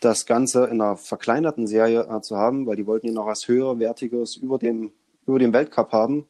das 0.00 0.26
Ganze 0.26 0.64
in 0.64 0.80
einer 0.80 0.96
verkleinerten 0.96 1.66
Serie 1.66 2.08
äh, 2.10 2.20
zu 2.20 2.36
haben, 2.36 2.66
weil 2.66 2.76
die 2.76 2.86
wollten 2.86 3.06
ja 3.06 3.12
noch 3.12 3.26
was 3.26 3.48
höherwertiges 3.48 4.36
über 4.36 4.58
dem, 4.58 4.92
über 5.26 5.38
dem 5.38 5.52
Weltcup 5.52 5.92
haben, 5.92 6.26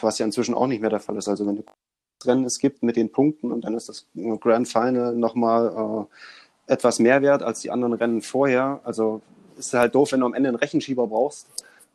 was 0.00 0.18
ja 0.18 0.26
inzwischen 0.26 0.54
auch 0.54 0.66
nicht 0.66 0.80
mehr 0.80 0.90
der 0.90 1.00
Fall 1.00 1.16
ist. 1.16 1.28
Also 1.28 1.46
wenn 1.46 1.56
du 1.56 1.64
Rennen 2.24 2.44
es 2.44 2.58
gibt 2.58 2.82
mit 2.82 2.96
den 2.96 3.12
Punkten 3.12 3.52
und 3.52 3.64
dann 3.64 3.74
ist 3.74 3.88
das 3.88 4.06
Grand 4.40 4.68
Final 4.68 5.14
nochmal 5.14 5.66
äh, 5.68 6.14
etwas 6.66 6.98
mehr 6.98 7.22
wert 7.22 7.42
als 7.42 7.60
die 7.60 7.70
anderen 7.70 7.92
Rennen 7.92 8.22
vorher. 8.22 8.80
Also 8.84 9.20
ist 9.58 9.74
halt 9.74 9.94
doof, 9.94 10.12
wenn 10.12 10.20
du 10.20 10.26
am 10.26 10.34
Ende 10.34 10.48
einen 10.48 10.58
Rechenschieber 10.58 11.06
brauchst, 11.06 11.46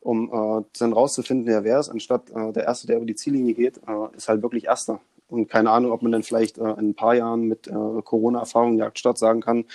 um 0.02 0.30
äh, 0.30 0.64
dann 0.80 0.94
rauszufinden, 0.94 1.46
wer 1.46 1.64
wer 1.64 1.80
ist, 1.80 1.90
anstatt 1.90 2.30
äh, 2.32 2.54
der 2.54 2.64
Erste, 2.66 2.88
der 2.88 2.98
über 2.98 3.06
die 3.06 3.16
Ziellinie 3.16 3.54
geht, 3.54 3.78
äh, 3.78 4.16
ist 4.16 4.30
halt 4.30 4.42
wirklich 4.42 4.66
Erster. 4.66 5.02
Und 5.30 5.48
keine 5.48 5.70
Ahnung, 5.70 5.92
ob 5.92 6.02
man 6.02 6.12
dann 6.12 6.24
vielleicht 6.24 6.58
äh, 6.58 6.64
in 6.64 6.90
ein 6.90 6.96
paar 6.96 7.14
Jahren 7.14 7.44
mit 7.44 7.68
äh, 7.68 7.72
Corona-Erfahrung 7.72 8.78
Jagdstadt 8.78 9.18
sagen 9.18 9.42
kann, 9.42 9.66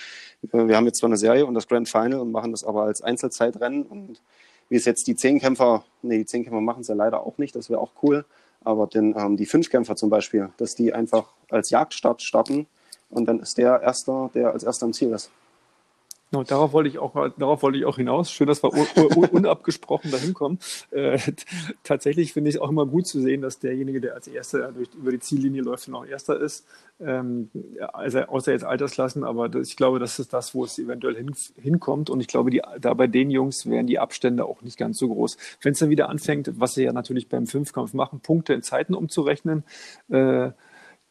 äh, 0.52 0.66
wir 0.66 0.76
haben 0.76 0.86
jetzt 0.86 0.98
zwar 0.98 1.08
eine 1.08 1.16
Serie 1.16 1.46
und 1.46 1.54
das 1.54 1.68
Grand 1.68 1.88
Final 1.88 2.20
und 2.20 2.32
machen 2.32 2.50
das 2.50 2.64
aber 2.64 2.82
als 2.82 3.02
Einzelzeitrennen. 3.02 3.84
Und 3.84 4.20
wie 4.68 4.76
es 4.76 4.84
jetzt 4.84 5.06
die 5.06 5.14
Zehnkämpfer, 5.14 5.84
nee, 6.02 6.18
die 6.18 6.26
Zehnkämpfer 6.26 6.60
machen 6.60 6.80
es 6.80 6.88
ja 6.88 6.94
leider 6.94 7.24
auch 7.24 7.38
nicht, 7.38 7.54
das 7.54 7.70
wäre 7.70 7.80
auch 7.80 7.92
cool. 8.02 8.24
Aber 8.64 8.86
denn, 8.86 9.14
ähm, 9.16 9.36
die 9.36 9.46
Fünfkämpfer 9.46 9.94
zum 9.94 10.10
Beispiel, 10.10 10.48
dass 10.56 10.74
die 10.74 10.92
einfach 10.92 11.28
als 11.50 11.70
Jagdstart 11.70 12.22
starten 12.22 12.66
und 13.14 13.26
dann 13.26 13.40
ist 13.40 13.58
der 13.58 13.80
Erster, 13.80 14.30
der 14.34 14.52
als 14.52 14.64
Erster 14.64 14.86
im 14.86 14.92
Ziel 14.92 15.12
ist. 15.12 15.30
Genau, 16.34 16.42
darauf 16.42 16.72
wollte 16.72 16.88
ich 16.88 16.98
auch, 16.98 17.14
darauf 17.38 17.62
wollte 17.62 17.78
ich 17.78 17.84
auch 17.84 17.94
hinaus. 17.94 18.28
Schön, 18.28 18.48
dass 18.48 18.60
wir 18.64 18.72
unabgesprochen 19.32 20.10
dahin 20.10 20.34
kommen. 20.34 20.58
Äh, 20.90 21.16
tatsächlich 21.84 22.32
finde 22.32 22.50
ich 22.50 22.56
es 22.56 22.60
auch 22.60 22.70
immer 22.70 22.86
gut 22.86 23.06
zu 23.06 23.20
sehen, 23.20 23.40
dass 23.40 23.60
derjenige, 23.60 24.00
der 24.00 24.14
als 24.14 24.26
Erster 24.26 24.72
durch, 24.72 24.88
über 24.94 25.12
die 25.12 25.20
Ziellinie 25.20 25.62
läuft, 25.62 25.86
noch 25.86 26.04
Erster 26.04 26.40
ist. 26.40 26.66
Ähm, 26.98 27.50
also 27.92 28.18
außer 28.22 28.50
jetzt 28.50 28.64
Altersklassen, 28.64 29.22
aber 29.22 29.48
das, 29.48 29.68
ich 29.68 29.76
glaube, 29.76 30.00
das 30.00 30.18
ist 30.18 30.32
das, 30.32 30.56
wo 30.56 30.64
es 30.64 30.76
eventuell 30.76 31.14
hin, 31.14 31.32
hinkommt. 31.54 32.10
Und 32.10 32.20
ich 32.20 32.26
glaube, 32.26 32.50
die, 32.50 32.62
da 32.80 32.94
bei 32.94 33.06
den 33.06 33.30
Jungs 33.30 33.70
wären 33.70 33.86
die 33.86 34.00
Abstände 34.00 34.44
auch 34.44 34.60
nicht 34.62 34.76
ganz 34.76 34.98
so 34.98 35.08
groß. 35.08 35.36
Wenn 35.62 35.74
es 35.74 35.78
dann 35.78 35.90
wieder 35.90 36.08
anfängt, 36.08 36.58
was 36.58 36.74
sie 36.74 36.82
ja 36.82 36.92
natürlich 36.92 37.28
beim 37.28 37.46
Fünfkampf 37.46 37.94
machen, 37.94 38.18
Punkte 38.18 38.54
in 38.54 38.62
Zeiten 38.62 38.94
umzurechnen, 38.94 39.62
äh, 40.08 40.50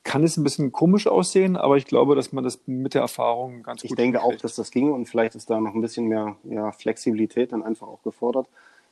kann 0.03 0.23
es 0.23 0.37
ein 0.37 0.43
bisschen 0.43 0.71
komisch 0.71 1.07
aussehen, 1.07 1.55
aber 1.55 1.77
ich 1.77 1.85
glaube, 1.85 2.15
dass 2.15 2.33
man 2.33 2.43
das 2.43 2.59
mit 2.65 2.93
der 2.93 3.01
Erfahrung 3.01 3.63
ganz 3.63 3.83
ich 3.83 3.89
gut 3.89 3.99
Ich 3.99 4.03
denke 4.03 4.21
auch, 4.21 4.35
dass 4.35 4.55
das 4.55 4.71
ging 4.71 4.91
und 4.91 5.07
vielleicht 5.07 5.35
ist 5.35 5.49
da 5.49 5.59
noch 5.59 5.73
ein 5.73 5.81
bisschen 5.81 6.07
mehr 6.07 6.35
ja, 6.43 6.71
Flexibilität 6.71 7.53
dann 7.53 7.63
einfach 7.63 7.87
auch 7.87 8.03
gefordert. 8.03 8.47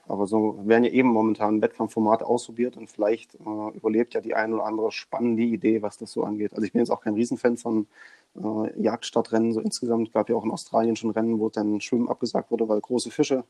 Aber 0.07 0.25
so 0.25 0.59
werden 0.65 0.83
ja 0.83 0.91
eben 0.91 1.09
momentan 1.09 1.61
Wettkampfformate 1.61 2.25
ausprobiert 2.25 2.75
und 2.75 2.89
vielleicht 2.89 3.35
äh, 3.35 3.75
überlebt 3.75 4.13
ja 4.13 4.21
die 4.21 4.33
ein 4.33 4.53
oder 4.53 4.65
andere 4.65 4.91
spannende 4.91 5.43
Idee, 5.43 5.81
was 5.81 5.97
das 5.97 6.11
so 6.11 6.23
angeht. 6.23 6.53
Also 6.53 6.63
ich 6.63 6.73
bin 6.73 6.79
jetzt 6.79 6.89
auch 6.89 7.01
kein 7.01 7.13
Riesenfan 7.13 7.57
von 7.57 7.87
äh, 8.35 8.81
Jagdstadtrennen 8.81 9.53
so 9.53 9.59
insgesamt. 9.61 10.07
Es 10.07 10.13
gab 10.13 10.29
ja 10.29 10.35
auch 10.35 10.43
in 10.43 10.51
Australien 10.51 10.95
schon 10.95 11.11
Rennen, 11.11 11.39
wo 11.39 11.49
dann 11.49 11.81
Schwimmen 11.81 12.09
abgesagt 12.09 12.51
wurde, 12.51 12.67
weil 12.67 12.81
große 12.81 13.11
Fische 13.11 13.43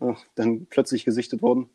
äh, 0.00 0.14
dann 0.34 0.66
plötzlich 0.70 1.04
gesichtet 1.04 1.42
wurden. 1.42 1.68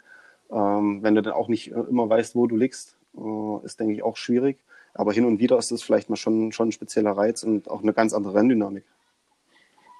Ähm, 0.51 1.03
wenn 1.03 1.15
du 1.15 1.21
dann 1.21 1.33
auch 1.33 1.47
nicht 1.47 1.71
äh, 1.71 1.79
immer 1.89 2.09
weißt, 2.09 2.35
wo 2.35 2.47
du 2.47 2.55
liegst, 2.55 2.97
äh, 3.17 3.65
ist, 3.65 3.79
denke 3.79 3.93
ich, 3.93 4.03
auch 4.03 4.15
schwierig. 4.15 4.57
Aber 4.93 5.13
hin 5.13 5.25
und 5.25 5.39
wieder 5.39 5.57
ist 5.57 5.71
das 5.71 5.81
vielleicht 5.81 6.09
mal 6.09 6.15
schon, 6.15 6.51
schon 6.51 6.69
ein 6.69 6.71
spezieller 6.71 7.11
Reiz 7.11 7.43
und 7.43 7.69
auch 7.69 7.81
eine 7.81 7.93
ganz 7.93 8.13
andere 8.13 8.35
Renndynamik. 8.35 8.83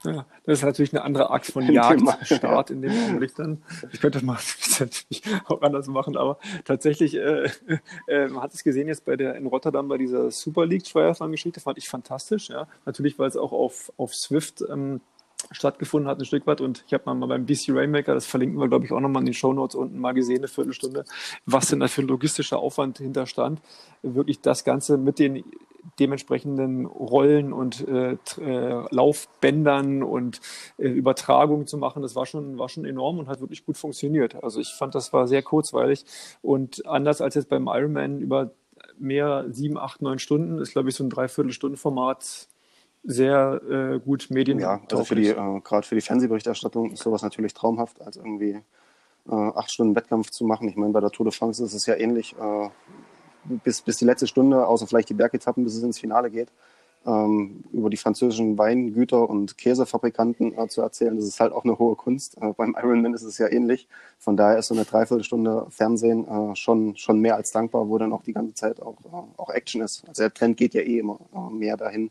Ja, 0.05 0.25
das 0.45 0.59
ist 0.59 0.65
natürlich 0.65 0.93
eine 0.93 1.03
andere 1.03 1.29
Art 1.29 1.45
von 1.45 1.63
Jagdstart 1.71 2.71
in 2.71 2.81
dem 2.81 2.91
Augenblick 2.91 3.35
dann. 3.35 3.63
Ich 3.91 4.01
könnte 4.01 4.19
das 4.19 4.23
mal 4.23 4.37
auch 5.45 5.61
anders 5.61 5.87
machen, 5.87 6.17
aber 6.17 6.39
tatsächlich, 6.65 7.15
äh, 7.15 7.49
äh, 8.07 8.27
man 8.27 8.43
hat 8.43 8.53
es 8.53 8.63
gesehen 8.63 8.89
jetzt 8.89 9.05
bei 9.05 9.15
der 9.15 9.35
in 9.35 9.47
Rotterdam 9.47 9.87
bei 9.87 9.97
dieser 9.97 10.29
Super 10.29 10.65
League 10.65 10.83
Triathlon-Geschichte, 10.83 11.61
fand 11.61 11.77
ich 11.77 11.87
fantastisch. 11.87 12.49
Ja, 12.49 12.67
natürlich, 12.85 13.17
weil 13.17 13.29
es 13.29 13.37
auch 13.37 13.53
auf, 13.53 13.93
auf 13.95 14.13
Swift 14.13 14.63
ähm, 14.69 14.99
stattgefunden 15.53 16.09
hat, 16.09 16.19
ein 16.19 16.25
Stück 16.25 16.45
weit. 16.47 16.61
Und 16.61 16.83
ich 16.87 16.93
habe 16.93 17.13
mal 17.13 17.27
beim 17.27 17.45
BC 17.45 17.69
Rainmaker, 17.69 18.13
das 18.13 18.25
verlinken 18.25 18.59
wir, 18.59 18.67
glaube 18.67 18.85
ich, 18.85 18.91
auch 18.91 18.99
nochmal 18.99 19.21
in 19.21 19.27
den 19.27 19.33
Show 19.33 19.53
Notes 19.53 19.75
unten 19.75 19.99
mal 19.99 20.13
gesehen, 20.13 20.39
eine 20.39 20.47
Viertelstunde, 20.47 21.05
was 21.45 21.67
denn 21.67 21.79
da 21.79 21.87
für 21.87 22.01
ein 22.01 22.07
logistischer 22.07 22.59
Aufwand 22.59 22.97
hinterstand. 22.97 23.61
Wirklich 24.01 24.41
das 24.41 24.63
Ganze 24.63 24.97
mit 24.97 25.19
den 25.19 25.43
dementsprechenden 25.99 26.85
Rollen 26.85 27.53
und 27.53 27.87
äh, 27.87 28.13
äh, 28.13 28.85
Laufbändern 28.89 30.01
und 30.01 30.39
äh, 30.77 30.87
Übertragungen 30.87 31.67
zu 31.67 31.77
machen, 31.77 32.01
das 32.01 32.15
war 32.15 32.25
schon, 32.25 32.57
war 32.57 32.69
schon 32.69 32.85
enorm 32.85 33.19
und 33.19 33.27
hat 33.27 33.41
wirklich 33.41 33.65
gut 33.65 33.77
funktioniert. 33.77 34.41
Also 34.43 34.59
ich 34.59 34.73
fand, 34.73 34.95
das 34.95 35.13
war 35.13 35.27
sehr 35.27 35.43
kurzweilig 35.43 36.05
und 36.41 36.85
anders 36.85 37.21
als 37.21 37.35
jetzt 37.35 37.49
beim 37.49 37.67
Ironman 37.67 38.19
über 38.19 38.51
mehr 38.97 39.45
sieben, 39.49 39.77
acht, 39.77 40.01
neun 40.01 40.19
Stunden 40.19 40.59
ist, 40.59 40.71
glaube 40.71 40.89
ich, 40.89 40.95
so 40.95 41.03
ein 41.03 41.09
Dreiviertelstundenformat 41.09 42.47
sehr 43.03 43.61
äh, 43.69 43.99
gut 43.99 44.27
Medien. 44.29 44.59
Ja, 44.59 44.81
also 44.89 45.03
für 45.03 45.15
die, 45.15 45.27
äh, 45.27 45.61
gerade 45.63 45.85
für 45.85 45.95
die 45.95 46.01
Fernsehberichterstattung 46.01 46.91
ist 46.91 47.03
sowas 47.03 47.21
natürlich 47.21 47.53
traumhaft, 47.53 48.01
als 48.01 48.17
irgendwie 48.17 48.61
äh, 49.29 49.33
acht 49.33 49.71
Stunden 49.71 49.95
Wettkampf 49.95 50.29
zu 50.31 50.45
machen. 50.45 50.69
Ich 50.69 50.75
meine, 50.75 50.93
bei 50.93 51.01
der 51.01 51.11
Tour 51.11 51.25
de 51.25 51.33
France 51.33 51.63
ist 51.63 51.73
es 51.73 51.85
ja 51.85 51.95
ähnlich. 51.95 52.35
Äh, 52.39 52.69
bis, 53.63 53.81
bis 53.81 53.97
die 53.97 54.05
letzte 54.05 54.27
Stunde, 54.27 54.65
außer 54.65 54.87
vielleicht 54.87 55.09
die 55.09 55.13
Bergetappen, 55.13 55.65
bis 55.65 55.75
es 55.75 55.83
ins 55.83 55.99
Finale 55.99 56.31
geht, 56.31 56.47
ähm, 57.05 57.65
über 57.73 57.89
die 57.89 57.97
französischen 57.97 58.57
Weingüter 58.57 59.29
und 59.29 59.57
Käsefabrikanten 59.57 60.57
äh, 60.57 60.69
zu 60.69 60.81
erzählen. 60.81 61.17
Das 61.17 61.25
ist 61.25 61.41
halt 61.41 61.51
auch 61.51 61.65
eine 61.65 61.77
hohe 61.77 61.97
Kunst. 61.97 62.37
Äh, 62.37 62.53
beim 62.55 62.73
Ironman 62.81 63.13
ist 63.13 63.23
es 63.23 63.37
ja 63.37 63.51
ähnlich. 63.51 63.89
Von 64.17 64.37
daher 64.37 64.59
ist 64.59 64.67
so 64.67 64.75
eine 64.75 64.85
Dreiviertelstunde 64.85 65.65
Fernsehen 65.69 66.55
schon, 66.55 66.95
schon 66.95 67.19
mehr 67.19 67.35
als 67.35 67.51
dankbar, 67.51 67.89
wo 67.89 67.97
dann 67.97 68.13
auch 68.13 68.23
die 68.23 68.31
ganze 68.31 68.53
Zeit 68.53 68.81
auch, 68.81 68.95
auch 69.35 69.49
Action 69.49 69.81
ist. 69.81 70.07
Also 70.07 70.23
der 70.23 70.33
Trend 70.33 70.55
geht 70.55 70.73
ja 70.73 70.81
eh 70.81 70.99
immer 70.99 71.19
mehr 71.51 71.75
dahin, 71.75 72.09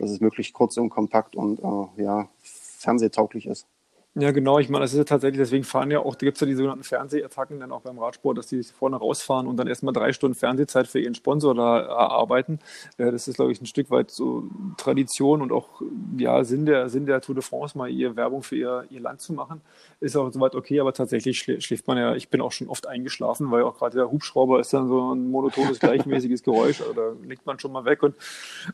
dass 0.00 0.10
es 0.10 0.20
möglichst 0.20 0.54
kurz 0.54 0.76
und 0.76 0.90
kompakt 0.90 1.36
und 1.36 1.60
äh, 1.60 2.02
ja, 2.02 2.28
fernsehtauglich 2.40 3.46
ist. 3.46 3.66
Ja, 4.16 4.32
genau. 4.32 4.58
Ich 4.58 4.68
meine, 4.68 4.82
das 4.82 4.90
ist 4.90 4.98
ja 4.98 5.04
tatsächlich, 5.04 5.38
deswegen 5.38 5.62
fahren 5.62 5.88
ja 5.92 6.00
auch, 6.00 6.16
da 6.16 6.26
gibt 6.26 6.36
es 6.36 6.40
ja 6.40 6.46
die 6.48 6.56
sogenannten 6.56 6.82
Fernsehattacken 6.82 7.60
dann 7.60 7.70
auch 7.70 7.82
beim 7.82 7.96
Radsport, 7.96 8.38
dass 8.38 8.48
die 8.48 8.64
vorne 8.64 8.96
rausfahren 8.96 9.46
und 9.46 9.56
dann 9.56 9.68
erstmal 9.68 9.92
drei 9.92 10.12
Stunden 10.12 10.34
Fernsehzeit 10.34 10.88
für 10.88 10.98
ihren 10.98 11.14
Sponsor 11.14 11.54
da 11.54 11.78
erarbeiten. 11.78 12.58
Das 12.98 13.28
ist, 13.28 13.36
glaube 13.36 13.52
ich, 13.52 13.60
ein 13.60 13.66
Stück 13.66 13.88
weit 13.88 14.10
so 14.10 14.48
Tradition 14.78 15.42
und 15.42 15.52
auch 15.52 15.80
ja, 16.18 16.42
Sinn 16.42 16.66
der, 16.66 16.88
Sinn 16.88 17.06
der 17.06 17.20
Tour 17.20 17.36
de 17.36 17.44
France, 17.44 17.78
mal 17.78 17.88
ihr 17.88 18.16
Werbung 18.16 18.42
für 18.42 18.56
ihr, 18.56 18.84
ihr 18.90 18.98
Land 18.98 19.20
zu 19.20 19.32
machen. 19.32 19.60
Ist 20.00 20.16
auch 20.16 20.28
soweit 20.32 20.56
okay, 20.56 20.80
aber 20.80 20.92
tatsächlich 20.92 21.38
schläft 21.38 21.86
man 21.86 21.96
ja, 21.96 22.16
ich 22.16 22.30
bin 22.30 22.40
auch 22.40 22.50
schon 22.50 22.68
oft 22.68 22.88
eingeschlafen, 22.88 23.52
weil 23.52 23.62
auch 23.62 23.78
gerade 23.78 23.96
der 23.96 24.10
Hubschrauber 24.10 24.58
ist 24.58 24.72
dann 24.72 24.88
so 24.88 25.14
ein 25.14 25.30
monotones, 25.30 25.78
gleichmäßiges 25.78 26.42
Geräusch. 26.42 26.80
Also 26.80 26.94
da 26.94 27.12
liegt 27.22 27.46
man 27.46 27.60
schon 27.60 27.70
mal 27.70 27.84
weg 27.84 28.02
und, 28.02 28.16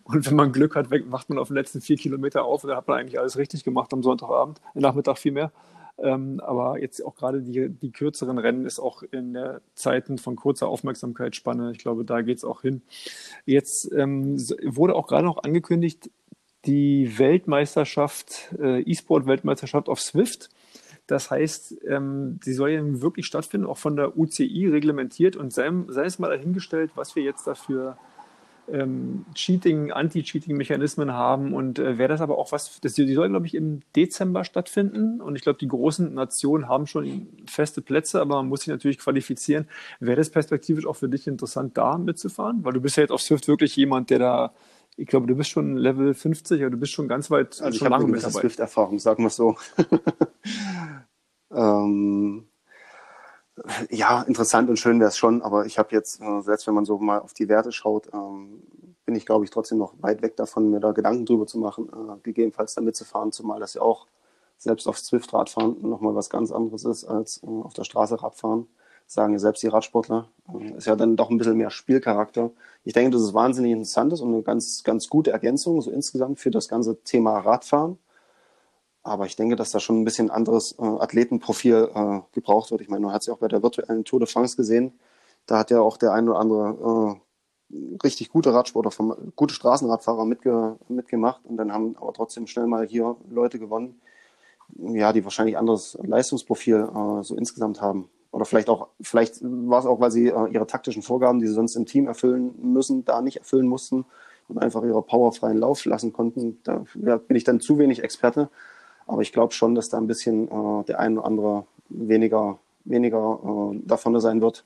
und 0.05 0.25
wenn 0.25 0.37
man 0.37 0.53
Glück 0.53 0.77
hat, 0.77 0.90
wacht 0.90 1.29
man 1.29 1.38
auf 1.38 1.49
den 1.49 1.57
letzten 1.57 1.83
vier 1.83 1.99
Kilometer 1.99 2.44
auf 2.44 2.64
und 2.64 2.70
da 2.70 2.77
hat 2.77 2.88
man 2.88 2.99
eigentlich 2.99 3.20
alles 3.20 3.37
richtig 3.37 3.64
gemacht 3.64 3.92
am 3.92 4.03
Sonntagabend, 4.03 4.62
Nachmittag 4.72 5.18
viel 5.27 5.33
mehr. 5.33 5.51
Ähm, 5.99 6.41
aber 6.41 6.81
jetzt 6.81 7.05
auch 7.05 7.17
gerade 7.17 7.41
die, 7.41 7.69
die 7.69 7.91
kürzeren 7.91 8.39
Rennen 8.39 8.65
ist 8.65 8.79
auch 8.79 9.03
in 9.03 9.33
der 9.33 9.61
Zeiten 9.75 10.19
von 10.19 10.37
kurzer 10.37 10.69
Aufmerksamkeitsspanne. 10.69 11.73
Ich 11.73 11.79
glaube, 11.79 12.05
da 12.05 12.21
geht 12.21 12.39
es 12.39 12.45
auch 12.45 12.62
hin. 12.62 12.83
Jetzt 13.45 13.91
ähm, 13.93 14.39
wurde 14.62 14.95
auch 14.95 15.09
gerade 15.09 15.25
noch 15.25 15.43
angekündigt, 15.43 16.11
die 16.67 17.19
Weltmeisterschaft, 17.19 18.55
äh, 18.61 18.83
E-Sport-Weltmeisterschaft 18.83 19.89
auf 19.89 20.01
Swift. 20.01 20.51
Das 21.07 21.31
heißt, 21.31 21.77
ähm, 21.89 22.39
sie 22.43 22.53
soll 22.53 22.71
ja 22.71 22.83
wirklich 23.01 23.27
stattfinden, 23.27 23.67
auch 23.67 23.79
von 23.79 23.97
der 23.97 24.17
UCI 24.17 24.69
reglementiert 24.69 25.35
und 25.35 25.53
sei, 25.53 25.71
sei 25.89 26.05
es 26.05 26.19
mal 26.19 26.29
dahingestellt, 26.29 26.93
was 26.95 27.17
wir 27.17 27.23
jetzt 27.23 27.47
dafür 27.47 27.97
ähm, 28.73 29.25
Cheating, 29.35 29.93
Anti-Cheating-Mechanismen 29.93 31.13
haben 31.13 31.55
und 31.55 31.79
äh, 31.79 31.99
wäre 31.99 32.09
das 32.09 32.21
aber 32.21 32.39
auch 32.39 32.53
was, 32.53 32.81
das, 32.81 32.95
die 32.95 33.15
soll, 33.15 33.29
glaube 33.29 33.47
ich, 33.47 33.55
im 33.55 33.81
Dezember 33.95 34.45
stattfinden 34.45 35.21
und 35.21 35.37
ich 35.37 35.43
glaube, 35.43 35.59
die 35.59 35.69
großen 35.69 36.15
Nationen 36.15 36.69
haben 36.69 36.87
schon 36.87 37.29
feste 37.47 37.83
Plätze, 37.83 38.21
aber 38.21 38.37
man 38.37 38.49
muss 38.49 38.61
sich 38.61 38.69
natürlich 38.69 38.99
qualifizieren. 38.99 39.69
Wäre 40.01 40.17
das 40.17 40.31
perspektivisch 40.31 40.87
auch 40.87 40.97
für 40.97 41.09
dich 41.09 41.27
interessant, 41.27 41.77
da 41.77 41.99
mitzufahren? 41.99 42.65
Weil 42.65 42.73
du 42.73 42.81
bist 42.81 42.97
ja 42.97 43.03
jetzt 43.03 43.13
auf 43.13 43.23
Swift 43.23 43.49
wirklich 43.49 43.77
jemand, 43.77 44.11
der 44.11 44.19
da 44.19 44.55
ich 44.99 45.07
glaube, 45.07 45.27
du 45.27 45.37
bist 45.37 45.51
schon 45.51 45.77
Level 45.77 46.15
50, 46.15 46.61
oder 46.61 46.71
du 46.71 46.79
bist 46.79 46.93
schon 46.93 47.07
ganz 47.07 47.31
weit 47.31 47.61
also 47.61 47.79
schon 47.79 47.87
ich 47.87 47.91
lange 47.91 48.07
mit 48.07 48.23
dabei. 48.23 48.41
Swift-Erfahrung, 48.41 48.99
sagen 48.99 49.25
wir 49.25 49.31
so. 49.31 49.57
ähm, 51.55 52.49
ja, 53.90 54.23
interessant 54.23 54.69
und 54.69 54.79
schön 54.79 55.01
wäre 55.01 55.09
es 55.09 55.16
schon, 55.16 55.42
aber 55.42 55.66
ich 55.66 55.79
habe 55.79 55.88
jetzt, 55.92 56.21
äh, 56.21 56.40
selbst 56.42 56.66
wenn 56.66 56.75
man 56.75 56.85
so 56.85 56.99
mal 56.99 57.21
auf 57.21 57.33
die 57.33 57.49
Werte 57.49 57.73
schaut, 57.73 58.12
ähm, 58.12 58.62
bin 59.05 59.14
ich, 59.14 59.25
glaube 59.25 59.45
ich, 59.45 59.51
trotzdem 59.51 59.79
noch 59.79 59.95
weit 60.01 60.23
weg 60.23 60.37
davon, 60.37 60.71
mir 60.71 60.81
da 60.81 60.92
Gedanken 60.92 61.25
drüber 61.27 61.47
zu 61.47 61.59
machen, 61.59 61.88
äh, 61.88 62.19
gegebenenfalls 62.23 62.75
da 62.75 62.81
mitzufahren, 62.83 63.33
zumal 63.33 63.61
das 63.61 63.75
ja 63.75 63.83
auch 63.83 64.07
selbst 64.59 64.88
auf 64.88 65.03
Zwift-Radfahren 65.03 65.77
nochmal 65.88 66.14
was 66.14 66.31
ganz 66.31 66.51
anderes 66.51 66.85
ist 66.85 67.05
als 67.05 67.42
äh, 67.42 67.47
auf 67.47 67.75
der 67.75 67.85
Straße 67.85 68.23
Radfahren. 68.23 68.69
Sagen 69.07 69.35
ja 69.35 69.38
selbst 69.38 69.62
die 69.62 69.69
Radsportler. 69.69 70.29
Äh, 70.53 70.77
ist 70.77 70.87
ja 70.87 70.97
dann 70.97 71.16
doch 71.16 71.31
ein 71.31 71.38
bisschen 71.38 71.57
mehr 71.57 71.71
Spielcharakter. 71.71 72.51
Ich 72.85 72.92
denke, 72.92 73.12
das 73.12 73.23
ist 73.23 73.35
wahnsinnig 73.35 73.73
interessant 73.73 74.12
und 74.21 74.35
eine 74.35 74.42
ganz, 74.42 74.83
ganz 74.83 75.09
gute 75.09 75.31
Ergänzung, 75.31 75.81
so 75.81 75.90
insgesamt 75.90 76.40
für 76.40 76.51
das 76.51 76.69
ganze 76.69 77.03
Thema 77.03 77.38
Radfahren. 77.38 77.99
Aber 79.07 79.27
ich 79.27 79.37
denke, 79.37 79.55
dass 79.55 79.71
da 79.71 79.79
schon 79.79 80.01
ein 80.01 80.05
bisschen 80.05 80.31
anderes 80.31 80.73
äh, 80.81 80.83
Athletenprofil 80.83 81.90
äh, 81.95 82.21
gebraucht 82.33 82.73
wird. 82.73 82.81
Ich 82.81 82.88
meine, 82.88 83.05
man 83.07 83.14
hat 83.14 83.23
es 83.23 83.29
ja 83.29 83.35
auch 83.35 83.38
bei 83.38 83.47
der 83.47 83.62
virtuellen 83.62 84.05
Tour 84.05 84.19
de 84.19 84.29
France 84.29 84.57
gesehen. 84.57 84.99
Da 85.47 85.59
hat 85.59 85.71
ja 85.71 85.81
auch 85.81 85.97
der 85.97 86.12
ein 86.12 86.29
oder 86.29 86.40
andere 86.40 87.21
äh, 87.71 87.97
richtig 88.03 88.31
gute 88.31 88.53
Radsportler, 88.53 88.90
vom, 88.90 89.14
gute 89.37 89.55
Straßenradfahrer 89.55 90.25
mitge 90.25 90.77
mitgemacht. 90.88 91.40
Und 91.45 91.57
dann 91.57 91.73
haben 91.73 91.97
aber 92.01 92.12
trotzdem 92.14 92.49
schnell 92.49 92.66
mal 92.66 92.85
hier 92.85 93.16
Leute 93.31 93.61
gewonnen, 93.61 94.01
ja, 94.77 95.12
die 95.12 95.23
wahrscheinlich 95.23 95.57
anderes 95.57 95.97
Leistungsprofil 96.03 96.88
äh, 96.92 97.23
so 97.23 97.37
insgesamt 97.37 97.81
haben. 97.81 98.09
Oder 98.33 98.45
vielleicht 98.45 98.69
auch, 98.69 98.88
vielleicht 99.01 99.38
war 99.40 99.79
es 99.79 99.87
auch, 99.87 100.01
weil 100.01 100.11
sie 100.11 100.27
äh, 100.27 100.49
ihre 100.51 100.66
taktischen 100.66 101.03
Vorgaben, 101.03 101.38
die 101.38 101.47
sie 101.47 101.55
sonst 101.55 101.77
im 101.77 101.87
Team 101.87 102.09
erfüllen 102.09 102.57
müssen, 102.61 103.05
da 103.05 103.23
nicht 103.23 103.37
erfüllen 103.37 103.69
mussten 103.69 104.05
und 104.49 104.59
einfach 104.59 104.83
ihre 104.83 105.03
powerfreien 105.03 105.59
Lauf 105.59 105.85
lassen 105.85 106.12
konnten. 106.12 106.59
Da 106.64 106.85
ja, 107.01 107.19
bin 107.19 107.37
ich 107.37 107.45
dann 107.45 107.61
zu 107.61 107.79
wenig 107.79 108.03
Experte. 108.03 108.51
Aber 109.07 109.23
ich 109.23 109.33
glaube 109.33 109.55
schon, 109.55 109.75
dass 109.75 109.88
da 109.88 109.99
ein 109.99 110.07
bisschen 110.07 110.49
äh, 110.49 110.85
der 110.85 110.99
ein 110.99 111.19
oder 111.19 111.27
andere 111.27 111.66
weniger, 111.88 112.59
weniger 112.85 113.38
äh, 113.45 113.79
davon 113.87 114.19
sein 114.21 114.40
wird, 114.40 114.64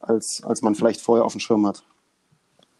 als, 0.00 0.42
als 0.44 0.62
man 0.62 0.74
vielleicht 0.74 1.00
vorher 1.00 1.24
auf 1.24 1.32
dem 1.32 1.40
Schirm 1.40 1.66
hat. 1.66 1.84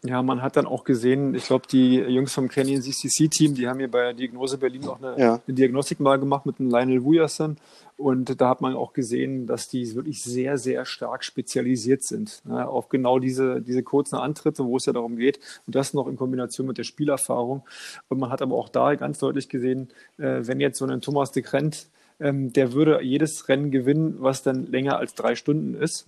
Ja, 0.03 0.23
man 0.23 0.41
hat 0.41 0.57
dann 0.57 0.65
auch 0.65 0.83
gesehen, 0.83 1.35
ich 1.35 1.45
glaube, 1.45 1.67
die 1.71 1.97
Jungs 1.97 2.33
vom 2.33 2.47
Canyon 2.47 2.81
CCC-Team, 2.81 3.53
die 3.53 3.67
haben 3.67 3.77
hier 3.77 3.91
bei 3.91 4.13
Diagnose 4.13 4.57
Berlin 4.57 4.87
auch 4.87 4.99
eine, 4.99 5.19
ja. 5.19 5.39
eine 5.45 5.55
Diagnostik 5.55 5.99
mal 5.99 6.17
gemacht 6.17 6.47
mit 6.47 6.57
dem 6.57 6.69
Lionel 6.71 7.03
Wujasan. 7.03 7.57
Und 7.97 8.41
da 8.41 8.49
hat 8.49 8.61
man 8.61 8.75
auch 8.75 8.93
gesehen, 8.93 9.45
dass 9.45 9.67
die 9.67 9.93
wirklich 9.93 10.23
sehr, 10.23 10.57
sehr 10.57 10.85
stark 10.85 11.23
spezialisiert 11.23 12.03
sind. 12.03 12.41
Ne, 12.45 12.67
auf 12.67 12.89
genau 12.89 13.19
diese, 13.19 13.61
diese 13.61 13.83
kurzen 13.83 14.15
Antritte, 14.15 14.65
wo 14.65 14.77
es 14.77 14.87
ja 14.87 14.93
darum 14.93 15.17
geht. 15.17 15.39
Und 15.67 15.75
das 15.75 15.93
noch 15.93 16.07
in 16.07 16.15
Kombination 16.15 16.65
mit 16.65 16.79
der 16.79 16.83
Spielerfahrung. 16.83 17.61
Und 18.09 18.19
man 18.19 18.31
hat 18.31 18.41
aber 18.41 18.55
auch 18.55 18.69
da 18.69 18.95
ganz 18.95 19.19
deutlich 19.19 19.49
gesehen, 19.49 19.89
äh, 20.17 20.39
wenn 20.47 20.59
jetzt 20.59 20.79
so 20.79 20.85
ein 20.85 21.01
Thomas 21.01 21.31
de 21.31 21.43
Krent, 21.43 21.89
ähm, 22.19 22.51
der 22.53 22.73
würde 22.73 23.03
jedes 23.03 23.47
Rennen 23.47 23.69
gewinnen, 23.69 24.15
was 24.17 24.41
dann 24.41 24.65
länger 24.65 24.97
als 24.97 25.13
drei 25.13 25.35
Stunden 25.35 25.75
ist. 25.75 26.07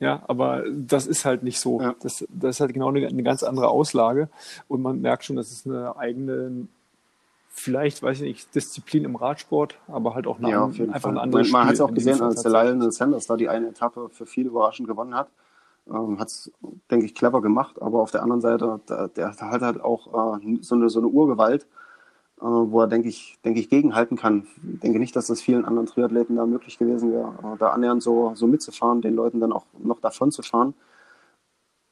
Ja, 0.00 0.22
aber 0.26 0.64
das 0.70 1.06
ist 1.06 1.24
halt 1.24 1.42
nicht 1.42 1.60
so. 1.60 1.80
Ja. 1.80 1.94
Das, 2.00 2.24
das 2.28 2.56
ist 2.56 2.60
halt 2.60 2.72
genau 2.72 2.88
eine, 2.88 3.06
eine, 3.06 3.22
ganz 3.22 3.42
andere 3.42 3.68
Auslage. 3.68 4.28
Und 4.66 4.82
man 4.82 5.00
merkt 5.00 5.24
schon, 5.24 5.36
das 5.36 5.50
ist 5.52 5.66
eine 5.66 5.96
eigene, 5.96 6.68
vielleicht, 7.48 8.02
weiß 8.02 8.20
ich 8.20 8.22
nicht, 8.22 8.54
Disziplin 8.54 9.04
im 9.04 9.16
Radsport, 9.16 9.78
aber 9.86 10.14
halt 10.14 10.26
auch 10.26 10.38
eine, 10.38 10.50
ja, 10.50 10.64
einfach 10.64 11.10
ein 11.10 11.18
anderes 11.18 11.50
Man, 11.50 11.60
man 11.60 11.68
hat 11.68 11.74
es 11.74 11.80
auch 11.80 11.92
gesehen, 11.92 12.20
als 12.22 12.42
der 12.42 12.52
Lionel 12.52 12.92
Sanders 12.92 13.26
da 13.26 13.36
die 13.36 13.48
eine 13.48 13.68
Etappe 13.68 14.08
für 14.10 14.26
viele 14.26 14.48
überraschend 14.48 14.88
gewonnen 14.88 15.14
hat. 15.14 15.28
Ähm, 15.90 16.18
hat 16.18 16.28
es, 16.28 16.50
denke 16.90 17.06
ich, 17.06 17.14
clever 17.14 17.40
gemacht, 17.40 17.80
aber 17.80 18.00
auf 18.00 18.10
der 18.10 18.22
anderen 18.22 18.40
Seite, 18.40 18.80
der, 18.88 19.08
der 19.08 19.34
hat 19.38 19.62
halt 19.62 19.80
auch 19.80 20.38
äh, 20.38 20.58
so, 20.60 20.74
eine, 20.74 20.90
so 20.90 21.00
eine 21.00 21.08
Urgewalt, 21.08 21.66
wo 22.40 22.80
er, 22.80 22.86
denke 22.86 23.08
ich, 23.08 23.38
denke 23.44 23.60
ich, 23.60 23.68
gegenhalten 23.68 24.16
kann. 24.16 24.46
Ich 24.74 24.80
denke 24.80 24.98
nicht, 24.98 25.14
dass 25.16 25.26
das 25.26 25.40
vielen 25.40 25.64
anderen 25.64 25.86
Triathleten 25.86 26.36
da 26.36 26.46
möglich 26.46 26.78
gewesen 26.78 27.12
wäre, 27.12 27.32
äh, 27.42 27.58
da 27.58 27.70
annähernd 27.70 28.02
so, 28.02 28.32
so 28.34 28.46
mitzufahren, 28.46 29.00
den 29.00 29.14
Leuten 29.14 29.40
dann 29.40 29.52
auch 29.52 29.64
noch 29.78 30.00
davon 30.00 30.30
zu 30.30 30.42
fahren. 30.42 30.74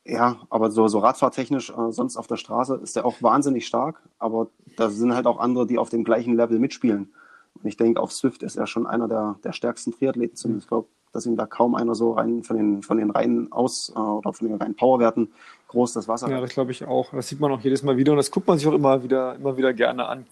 Ja, 0.05 0.37
aber 0.51 0.71
so, 0.71 0.87
so 0.87 1.01
radfahrtechnisch, 1.01 1.71
äh, 1.71 1.91
sonst 1.91 2.17
auf 2.17 2.29
der 2.29 2.37
Straße 2.37 2.77
ist 2.77 2.97
er 2.97 3.05
auch 3.05 3.23
wahnsinnig 3.23 3.67
stark, 3.67 4.01
aber 4.19 4.49
da 4.77 4.89
sind 4.89 5.15
halt 5.15 5.27
auch 5.27 5.41
andere, 5.41 5.67
die 5.67 5.79
auf 5.79 5.89
dem 5.89 6.05
gleichen 6.05 6.37
Level 6.37 6.61
mitspielen. 6.61 7.13
Und 7.55 7.67
ich 7.67 7.77
denke, 7.77 8.01
auf 8.01 8.13
Swift 8.13 8.43
ist 8.43 8.57
er 8.57 8.67
schon 8.67 8.87
einer 8.87 9.09
der, 9.09 9.37
der 9.43 9.53
stärksten 9.53 9.93
Triathleten 9.93 10.37
zumindest. 10.37 10.67
Ich 10.67 10.69
glaube, 10.69 10.89
dass 11.13 11.27
ihm 11.27 11.37
da 11.37 11.47
kaum 11.47 11.75
einer 11.75 11.95
so 11.95 12.13
rein 12.13 12.43
von 12.45 12.57
den, 12.57 12.83
von 12.83 12.99
den 12.99 13.11
reinen 13.11 13.51
Aus- 13.51 13.93
äh, 13.97 13.99
oder 13.99 14.33
von 14.33 14.47
den 14.47 14.59
reinen 14.59 14.77
Powerwerten 14.77 15.33
groß 15.69 15.93
das 15.93 16.09
Wasser 16.09 16.29
Ja, 16.31 16.41
das 16.41 16.51
glaube 16.51 16.73
ich 16.73 16.85
auch. 16.85 17.13
Das 17.13 17.29
sieht 17.29 17.41
man 17.41 17.53
auch 17.53 17.61
jedes 17.61 17.83
Mal 17.83 17.97
wieder 17.97 18.13
und 18.13 18.19
das 18.19 18.31
guckt 18.31 18.47
man 18.47 18.59
sich 18.59 18.67
auch 18.67 18.73
immer 18.73 19.03
wieder, 19.03 19.35
immer 19.35 19.57
wieder 19.57 19.73
gerne 19.73 20.07
an. 20.07 20.27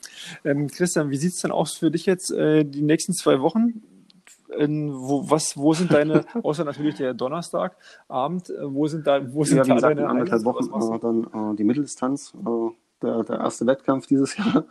Ähm, 0.44 0.68
Christian, 0.68 1.10
wie 1.10 1.16
sieht 1.16 1.32
es 1.32 1.40
denn 1.40 1.50
aus 1.50 1.74
für 1.74 1.90
dich 1.90 2.06
jetzt 2.06 2.30
äh, 2.30 2.64
die 2.64 2.82
nächsten 2.82 3.12
zwei 3.12 3.40
Wochen? 3.40 3.82
In, 4.58 4.92
wo, 4.94 5.28
was, 5.28 5.56
wo 5.56 5.74
sind 5.74 5.92
deine, 5.92 6.24
außer 6.42 6.64
natürlich 6.64 6.94
der 6.94 7.12
Donnerstagabend, 7.14 8.50
äh, 8.50 8.54
wo 8.62 8.86
sind 8.86 9.06
da, 9.06 9.20
wo 9.34 9.44
sind 9.44 9.58
ja, 9.58 9.64
wie 9.64 9.68
da 9.68 9.74
gesagt, 9.74 9.98
deine 9.98 10.02
in 10.02 10.06
anderthalb 10.06 10.44
Wochen 10.44 10.94
äh, 10.94 10.98
dann 11.00 11.52
äh, 11.52 11.56
die 11.56 11.64
Mitteldistanz, 11.64 12.32
äh, 12.34 12.70
der, 13.02 13.24
der 13.24 13.38
erste 13.38 13.66
Wettkampf 13.66 14.06
dieses 14.06 14.36
Jahr 14.38 14.64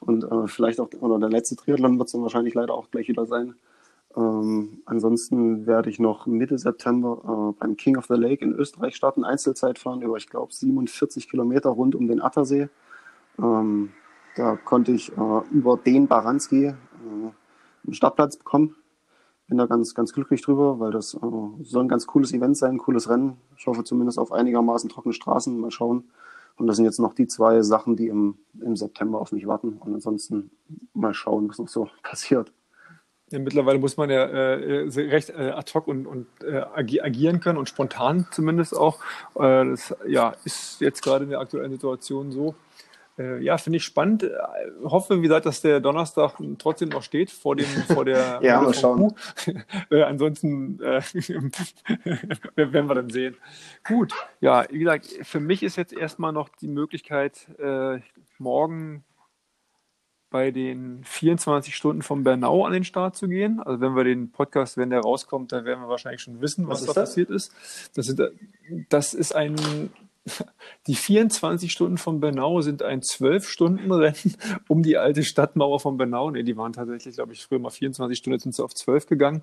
und 0.00 0.24
äh, 0.24 0.46
vielleicht 0.46 0.80
auch, 0.80 0.88
oder 1.00 1.18
der 1.18 1.30
letzte 1.30 1.56
Triathlon 1.56 1.98
wird 1.98 2.08
es 2.08 2.12
dann 2.12 2.22
wahrscheinlich 2.22 2.54
leider 2.54 2.74
auch 2.74 2.90
gleich 2.90 3.08
wieder 3.08 3.26
sein. 3.26 3.54
Ähm, 4.16 4.82
ansonsten 4.86 5.66
werde 5.66 5.88
ich 5.88 6.00
noch 6.00 6.26
Mitte 6.26 6.58
September 6.58 7.52
äh, 7.54 7.60
beim 7.60 7.76
King 7.76 7.96
of 7.96 8.06
the 8.06 8.14
Lake 8.14 8.44
in 8.44 8.52
Österreich 8.52 8.96
starten, 8.96 9.24
Einzelzeit 9.24 9.78
fahren 9.78 10.02
über, 10.02 10.16
ich 10.16 10.28
glaube, 10.28 10.52
47 10.52 11.28
Kilometer 11.28 11.70
rund 11.70 11.94
um 11.94 12.08
den 12.08 12.20
Attersee. 12.20 12.68
Ähm, 13.38 13.90
da 14.36 14.56
konnte 14.56 14.92
ich 14.92 15.16
äh, 15.16 15.40
über 15.52 15.76
den 15.76 16.08
Baranski 16.08 16.66
äh, 16.66 16.74
einen 17.84 17.94
Startplatz 17.94 18.36
bekommen. 18.36 18.76
Bin 19.46 19.58
da 19.58 19.66
ganz, 19.66 19.94
ganz 19.94 20.12
glücklich 20.12 20.42
drüber, 20.42 20.80
weil 20.80 20.92
das 20.92 21.14
äh, 21.14 21.18
soll 21.62 21.84
ein 21.84 21.88
ganz 21.88 22.06
cooles 22.06 22.32
Event 22.32 22.56
sein, 22.56 22.72
ein 22.72 22.78
cooles 22.78 23.08
Rennen. 23.08 23.36
Ich 23.56 23.66
hoffe 23.66 23.84
zumindest 23.84 24.18
auf 24.18 24.32
einigermaßen 24.32 24.90
trockene 24.90 25.12
Straßen. 25.12 25.58
Mal 25.58 25.70
schauen. 25.70 26.04
Und 26.56 26.66
das 26.66 26.76
sind 26.76 26.84
jetzt 26.84 27.00
noch 27.00 27.14
die 27.14 27.26
zwei 27.26 27.62
Sachen, 27.62 27.96
die 27.96 28.08
im, 28.08 28.36
im 28.60 28.76
September 28.76 29.20
auf 29.20 29.32
mich 29.32 29.46
warten. 29.46 29.78
Und 29.78 29.94
ansonsten 29.94 30.50
mal 30.94 31.14
schauen, 31.14 31.48
was 31.48 31.58
noch 31.58 31.68
so 31.68 31.88
passiert. 32.02 32.52
Ja, 33.30 33.38
mittlerweile 33.38 33.78
muss 33.78 33.96
man 33.96 34.10
ja 34.10 34.24
äh, 34.24 34.88
recht 34.88 35.30
äh, 35.30 35.50
ad 35.50 35.70
hoc 35.72 35.86
und, 35.86 36.06
und 36.06 36.26
äh, 36.42 36.62
agieren 36.74 37.40
können 37.40 37.58
und 37.58 37.68
spontan 37.68 38.26
zumindest 38.32 38.76
auch. 38.76 38.98
Äh, 39.36 39.66
das 39.66 39.94
ja, 40.08 40.34
ist 40.44 40.80
jetzt 40.80 41.02
gerade 41.02 41.24
in 41.24 41.30
der 41.30 41.38
aktuellen 41.38 41.70
Situation 41.70 42.32
so. 42.32 42.56
Äh, 43.18 43.40
ja, 43.40 43.56
finde 43.56 43.76
ich 43.76 43.84
spannend. 43.84 44.24
Äh, 44.24 44.32
hoffe, 44.82 45.18
wie 45.18 45.22
gesagt, 45.22 45.46
dass 45.46 45.60
der 45.60 45.78
Donnerstag 45.78 46.38
trotzdem 46.58 46.88
noch 46.88 47.04
steht 47.04 47.30
vor 47.30 47.54
dem 47.54 47.66
vor 47.66 48.04
der 48.04 48.40
ja, 48.42 48.60
mal 48.60 48.74
schauen. 48.74 49.14
ansonsten 49.90 50.80
werden 50.80 52.88
wir 52.88 52.94
dann 52.94 53.10
sehen. 53.10 53.36
Gut, 53.86 54.12
ja, 54.40 54.66
wie 54.70 54.80
gesagt, 54.80 55.06
für 55.22 55.40
mich 55.40 55.62
ist 55.62 55.76
jetzt 55.76 55.92
erstmal 55.92 56.32
noch 56.32 56.48
die 56.48 56.68
Möglichkeit, 56.68 57.46
morgen 58.38 59.04
bei 60.30 60.50
den 60.50 61.02
24 61.04 61.74
Stunden 61.74 62.02
von 62.02 62.22
Bernau 62.24 62.64
an 62.64 62.72
den 62.72 62.84
Start 62.84 63.16
zu 63.16 63.28
gehen. 63.28 63.60
Also 63.60 63.80
wenn 63.80 63.96
wir 63.96 64.04
den 64.04 64.30
Podcast, 64.30 64.76
wenn 64.76 64.90
der 64.90 65.00
rauskommt, 65.00 65.52
dann 65.52 65.64
werden 65.64 65.80
wir 65.80 65.88
wahrscheinlich 65.88 66.22
schon 66.22 66.40
wissen, 66.40 66.68
was, 66.68 66.80
was 66.80 66.94
da 66.94 67.00
das? 67.00 67.10
passiert 67.10 67.30
ist. 67.30 67.52
Das, 67.94 68.06
sind, 68.06 68.20
das 68.88 69.14
ist 69.14 69.34
ein 69.34 69.90
die 70.86 70.94
24 70.94 71.72
Stunden 71.72 71.98
von 71.98 72.20
Bernau 72.20 72.60
sind 72.60 72.82
ein 72.82 73.00
12-Stunden-Rennen 73.00 74.36
um 74.68 74.82
die 74.82 74.96
alte 74.96 75.22
Stadtmauer 75.22 75.80
von 75.80 75.96
Bernau. 75.96 76.30
Nee, 76.30 76.42
die 76.42 76.56
waren 76.56 76.72
tatsächlich, 76.72 77.14
glaube 77.14 77.32
ich, 77.32 77.44
früher 77.44 77.58
mal 77.58 77.70
24 77.70 78.18
Stunden, 78.18 78.34
jetzt 78.34 78.42
sind 78.42 78.54
sie 78.54 78.64
auf 78.64 78.74
12 78.74 79.06
gegangen. 79.06 79.42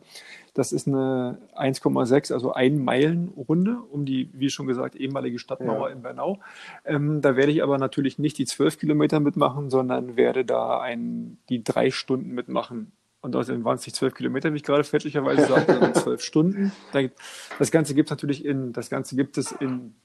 Das 0.53 0.71
ist 0.71 0.87
eine 0.87 1.39
1,6, 1.55 2.33
also 2.33 2.53
ein 2.53 2.83
Meilen-Runde 2.83 3.77
um 3.91 4.05
die, 4.05 4.29
wie 4.33 4.49
schon 4.49 4.67
gesagt, 4.67 4.95
ehemalige 4.95 5.39
Stadtmauer 5.39 5.89
ja. 5.89 5.95
in 5.95 6.01
Bernau. 6.01 6.39
Ähm, 6.85 7.21
da 7.21 7.35
werde 7.35 7.51
ich 7.51 7.63
aber 7.63 7.77
natürlich 7.77 8.19
nicht 8.19 8.37
die 8.37 8.45
12 8.45 8.79
Kilometer 8.79 9.19
mitmachen, 9.19 9.69
sondern 9.69 10.15
werde 10.15 10.45
da 10.45 10.79
ein, 10.79 11.37
die 11.49 11.63
drei 11.63 11.91
Stunden 11.91 12.31
mitmachen 12.31 12.91
und 13.21 13.35
außerdem 13.35 13.65
waren 13.65 13.75
es 13.75 13.85
nicht 13.85 13.95
zwölf 13.95 14.13
Kilometer, 14.13 14.53
wie 14.53 14.57
ich 14.57 14.63
gerade 14.63 14.83
fälschlicherweise 14.83 15.47
sagte, 15.47 15.73
sondern 15.73 15.93
zwölf 15.95 16.21
Stunden. 16.21 16.71
Das 17.59 17.71
Ganze 17.71 17.95
gibt 17.95 18.07
es 18.07 18.11
natürlich 18.11 18.45
in, 18.45 18.73
das 18.73 18.89
Ganze 18.89 19.15
gibt 19.15 19.37
es 19.37 19.51
in 19.51 19.95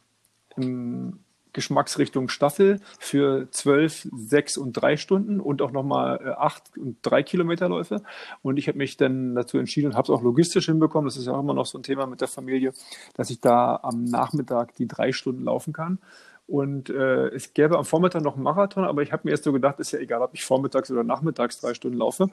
in 0.57 1.19
Geschmacksrichtung 1.53 2.29
Staffel 2.29 2.81
für 2.99 3.51
12, 3.51 4.09
6 4.11 4.57
und 4.57 4.73
3 4.73 4.97
Stunden 4.97 5.41
und 5.41 5.61
auch 5.61 5.71
nochmal 5.71 6.35
8 6.39 6.63
äh, 6.77 6.81
und 6.81 6.97
3 7.03 7.23
Kilometerläufe. 7.23 8.03
Und 8.43 8.57
ich 8.57 8.69
habe 8.69 8.79
mich 8.79 8.97
dann 8.97 9.35
dazu 9.35 9.59
entschieden 9.59 9.89
und 9.89 9.97
habe 9.97 10.07
es 10.07 10.11
auch 10.11 10.23
logistisch 10.23 10.67
hinbekommen, 10.67 11.07
das 11.07 11.17
ist 11.17 11.27
ja 11.27 11.33
auch 11.33 11.41
immer 11.41 11.55
noch 11.55 11.67
so 11.67 11.79
ein 11.79 11.83
Thema 11.83 12.07
mit 12.07 12.21
der 12.21 12.29
Familie, 12.29 12.73
dass 13.15 13.31
ich 13.31 13.41
da 13.41 13.79
am 13.83 14.05
Nachmittag 14.05 14.75
die 14.77 14.89
drei 14.89 15.13
Stunden 15.13 15.45
laufen 15.45 15.73
kann. 15.73 15.99
Und 16.47 16.91
äh, 16.91 17.29
es 17.29 17.55
gäbe 17.55 17.79
am 17.79 17.85
Vormittag 17.85 18.23
noch 18.23 18.35
einen 18.35 18.43
Marathon, 18.43 18.85
aber 18.85 19.03
ich 19.03 19.13
habe 19.13 19.23
mir 19.25 19.31
erst 19.31 19.45
so 19.45 19.53
gedacht, 19.53 19.79
ist 19.79 19.93
ja 19.93 20.01
egal, 20.01 20.23
ob 20.23 20.35
ich 20.35 20.45
vormittags 20.45 20.91
oder 20.91 21.05
nachmittags 21.05 21.61
drei 21.61 21.73
Stunden 21.73 21.99
laufe. 21.99 22.29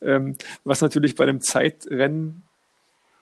Ähm, 0.00 0.36
was 0.64 0.80
natürlich 0.80 1.16
bei 1.16 1.24
einem 1.24 1.40
Zeitrennen 1.40 2.44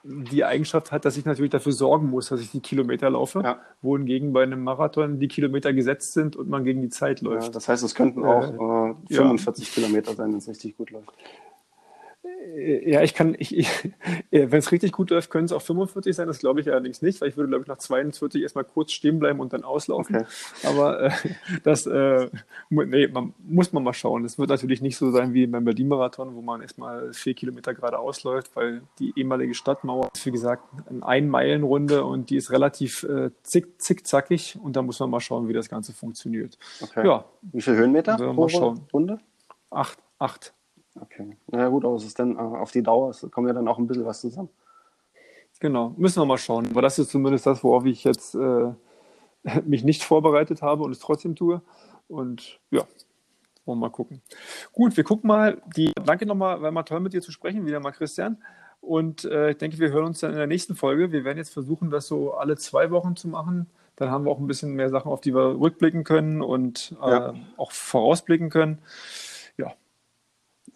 die 0.03 0.43
Eigenschaft 0.43 0.91
hat, 0.91 1.05
dass 1.05 1.17
ich 1.17 1.25
natürlich 1.25 1.51
dafür 1.51 1.71
sorgen 1.71 2.09
muss, 2.09 2.29
dass 2.29 2.41
ich 2.41 2.51
die 2.51 2.61
Kilometer 2.61 3.09
laufe, 3.09 3.41
ja. 3.43 3.59
wohingegen 3.81 4.33
bei 4.33 4.43
einem 4.43 4.63
Marathon 4.63 5.19
die 5.19 5.27
Kilometer 5.27 5.73
gesetzt 5.73 6.13
sind 6.13 6.35
und 6.35 6.49
man 6.49 6.63
gegen 6.63 6.81
die 6.81 6.89
Zeit 6.89 7.21
läuft. 7.21 7.47
Ja, 7.47 7.49
das 7.51 7.67
heißt, 7.67 7.83
es 7.83 7.95
könnten 7.95 8.23
auch 8.23 8.93
äh, 9.09 9.15
45 9.15 9.67
ja. 9.67 9.73
Kilometer 9.73 10.13
sein, 10.13 10.31
wenn 10.31 10.37
es 10.37 10.47
richtig 10.47 10.77
gut 10.77 10.91
läuft. 10.91 11.11
Äh, 12.57 12.91
ja, 12.91 13.01
ich 13.01 13.13
kann, 13.13 13.35
ich, 13.37 13.55
ich 13.55 13.69
wenn 14.31 14.59
es 14.59 14.71
richtig 14.71 14.91
gut 14.91 15.09
läuft, 15.09 15.29
können 15.29 15.45
es 15.45 15.51
auch 15.51 15.61
45 15.61 16.15
sein. 16.15 16.27
Das 16.27 16.39
glaube 16.39 16.61
ich 16.61 16.69
allerdings 16.69 17.01
nicht, 17.01 17.21
weil 17.21 17.29
ich 17.29 17.37
würde, 17.37 17.49
glaube 17.49 17.63
ich, 17.63 17.67
nach 17.67 17.77
42 17.77 18.41
erstmal 18.41 18.63
kurz 18.63 18.91
stehen 18.91 19.19
bleiben 19.19 19.39
und 19.39 19.53
dann 19.53 19.63
auslaufen. 19.63 20.17
Okay. 20.17 20.25
Aber 20.63 21.03
äh, 21.03 21.11
das 21.63 21.85
äh, 21.85 22.29
nee, 22.69 23.07
man, 23.07 23.33
muss 23.39 23.73
man 23.73 23.83
mal 23.83 23.93
schauen. 23.93 24.25
Es 24.25 24.37
wird 24.37 24.49
natürlich 24.49 24.81
nicht 24.81 24.97
so 24.97 25.11
sein 25.11 25.33
wie 25.33 25.47
beim 25.47 25.65
Berlin-Marathon, 25.65 26.35
wo 26.35 26.41
man 26.41 26.61
erstmal 26.61 27.13
vier 27.13 27.33
Kilometer 27.33 27.73
gerade 27.73 27.99
ausläuft, 27.99 28.55
weil 28.55 28.81
die 28.99 29.13
ehemalige 29.15 29.53
Stadtmauer 29.53 30.09
ist, 30.13 30.25
wie 30.25 30.31
gesagt, 30.31 30.63
eine 30.89 31.05
Ein-Meilen-Runde 31.05 32.03
und 32.03 32.29
die 32.29 32.37
ist 32.37 32.51
relativ 32.51 33.03
äh, 33.03 33.31
zick, 33.43 33.81
zickzackig 33.81 34.57
und 34.61 34.75
da 34.75 34.81
muss 34.81 34.99
man 34.99 35.09
mal 35.09 35.19
schauen, 35.19 35.47
wie 35.47 35.53
das 35.53 35.69
Ganze 35.69 35.93
funktioniert. 35.93 36.57
Okay. 36.81 37.05
Ja. 37.05 37.25
Wie 37.41 37.61
viele 37.61 37.77
Höhenmeter 37.77 38.17
pro 38.17 38.47
Runde? 38.93 39.19
Acht. 39.69 39.99
Acht. 40.19 40.53
Okay. 41.01 41.37
Na 41.47 41.59
ja, 41.59 41.67
gut, 41.69 41.85
aber 41.85 41.95
es 41.95 42.05
ist 42.05 42.19
dann 42.19 42.35
äh, 42.35 42.39
auf 42.39 42.71
die 42.71 42.83
Dauer, 42.83 43.09
es 43.09 43.25
kommt 43.31 43.47
ja 43.47 43.53
dann 43.53 43.67
auch 43.67 43.77
ein 43.77 43.87
bisschen 43.87 44.05
was 44.05 44.21
zusammen. 44.21 44.49
Genau, 45.59 45.93
müssen 45.97 46.21
wir 46.21 46.25
mal 46.25 46.37
schauen. 46.37 46.67
Aber 46.69 46.81
das 46.81 46.99
ist 46.99 47.09
zumindest 47.09 47.45
das, 47.45 47.63
worauf 47.63 47.85
ich 47.85 48.03
jetzt 48.03 48.35
äh, 48.35 48.73
mich 49.65 49.83
nicht 49.83 50.03
vorbereitet 50.03 50.61
habe 50.61 50.83
und 50.83 50.91
es 50.91 50.99
trotzdem 50.99 51.35
tue. 51.35 51.61
Und 52.07 52.59
ja, 52.69 52.81
wollen 53.65 53.79
wir 53.79 53.87
mal 53.87 53.89
gucken. 53.89 54.21
Gut, 54.71 54.95
wir 54.95 55.03
gucken 55.03 55.27
mal. 55.27 55.61
Die, 55.75 55.91
danke 56.05 56.25
nochmal, 56.25 56.61
war 56.61 56.71
mal 56.71 56.83
toll 56.83 56.99
mit 56.99 57.13
dir 57.13 57.21
zu 57.21 57.31
sprechen, 57.31 57.65
wieder 57.65 57.79
mal 57.79 57.91
Christian. 57.91 58.37
Und 58.81 59.25
äh, 59.25 59.51
ich 59.51 59.57
denke, 59.57 59.79
wir 59.79 59.91
hören 59.91 60.05
uns 60.05 60.19
dann 60.19 60.31
in 60.31 60.37
der 60.37 60.47
nächsten 60.47 60.75
Folge. 60.75 61.11
Wir 61.11 61.23
werden 61.23 61.37
jetzt 61.37 61.53
versuchen, 61.53 61.89
das 61.89 62.07
so 62.07 62.33
alle 62.33 62.55
zwei 62.55 62.91
Wochen 62.91 63.15
zu 63.15 63.27
machen. 63.27 63.67
Dann 63.95 64.11
haben 64.11 64.25
wir 64.25 64.31
auch 64.31 64.39
ein 64.39 64.47
bisschen 64.47 64.73
mehr 64.73 64.89
Sachen, 64.91 65.11
auf 65.11 65.21
die 65.21 65.33
wir 65.33 65.59
rückblicken 65.59 66.03
können 66.03 66.43
und 66.43 66.95
äh, 67.01 67.09
ja. 67.09 67.33
auch 67.57 67.71
vorausblicken 67.71 68.51
können 68.51 68.77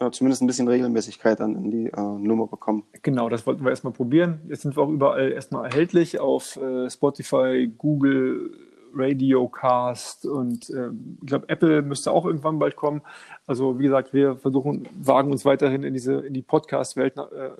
äh, 0.01 0.11
zumindest 0.11 0.41
ein 0.41 0.47
bisschen 0.47 0.67
Regelmäßigkeit 0.67 1.39
dann 1.39 1.55
in 1.55 1.71
die 1.71 1.87
äh, 1.87 2.01
Nummer 2.01 2.47
bekommen. 2.47 2.83
Genau, 3.03 3.29
das 3.29 3.45
wollten 3.45 3.63
wir 3.63 3.69
erstmal 3.69 3.93
probieren. 3.93 4.41
Jetzt 4.49 4.63
sind 4.63 4.75
wir 4.75 4.83
auch 4.83 4.89
überall 4.89 5.31
erstmal 5.31 5.65
erhältlich 5.65 6.19
auf 6.19 6.57
äh, 6.57 6.89
Spotify, 6.89 7.71
Google, 7.77 8.51
Radiocast 8.93 10.25
und 10.25 10.69
äh, 10.69 10.89
ich 11.21 11.27
glaube, 11.27 11.47
Apple 11.49 11.81
müsste 11.81 12.11
auch 12.11 12.25
irgendwann 12.25 12.59
bald 12.59 12.75
kommen. 12.75 13.01
Also 13.47 13.79
wie 13.79 13.83
gesagt, 13.83 14.13
wir 14.13 14.35
versuchen, 14.35 14.87
wagen 14.99 15.31
uns 15.31 15.45
weiterhin 15.45 15.83
in 15.83 15.93
diese 15.93 16.13
in 16.15 16.33
die 16.33 16.41
Podcast-Welt 16.41 17.15
äh, 17.17 17.51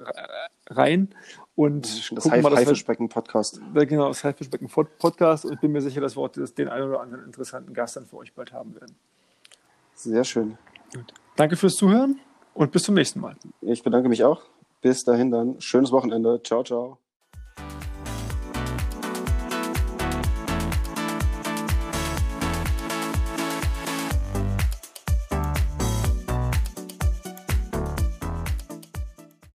rein 0.69 1.09
und 1.55 2.11
das 2.15 2.29
Haifischbecken-Podcast. 2.29 3.61
Genau, 3.73 4.07
das 4.07 4.23
Haifischbecken-Podcast 4.23 5.45
und 5.45 5.53
ich 5.53 5.59
bin 5.59 5.71
mir 5.71 5.81
sicher, 5.81 6.01
dass 6.01 6.17
wir 6.17 6.21
auch 6.21 6.29
den 6.29 6.67
einen 6.67 6.89
oder 6.89 7.01
anderen 7.01 7.23
interessanten 7.25 7.73
Gast 7.73 7.95
dann 7.95 8.05
für 8.05 8.17
euch 8.17 8.33
bald 8.33 8.51
haben 8.51 8.75
werden. 8.75 8.95
Sehr 9.93 10.23
schön. 10.23 10.57
Gut. 10.93 11.13
Danke 11.35 11.55
fürs 11.55 11.75
Zuhören 11.75 12.19
und 12.53 12.71
bis 12.71 12.83
zum 12.83 12.95
nächsten 12.95 13.19
Mal. 13.19 13.35
Ich 13.61 13.83
bedanke 13.83 14.09
mich 14.09 14.23
auch. 14.23 14.41
Bis 14.81 15.03
dahin 15.03 15.31
dann. 15.31 15.61
Schönes 15.61 15.91
Wochenende. 15.91 16.41
Ciao, 16.43 16.63
ciao. 16.63 16.97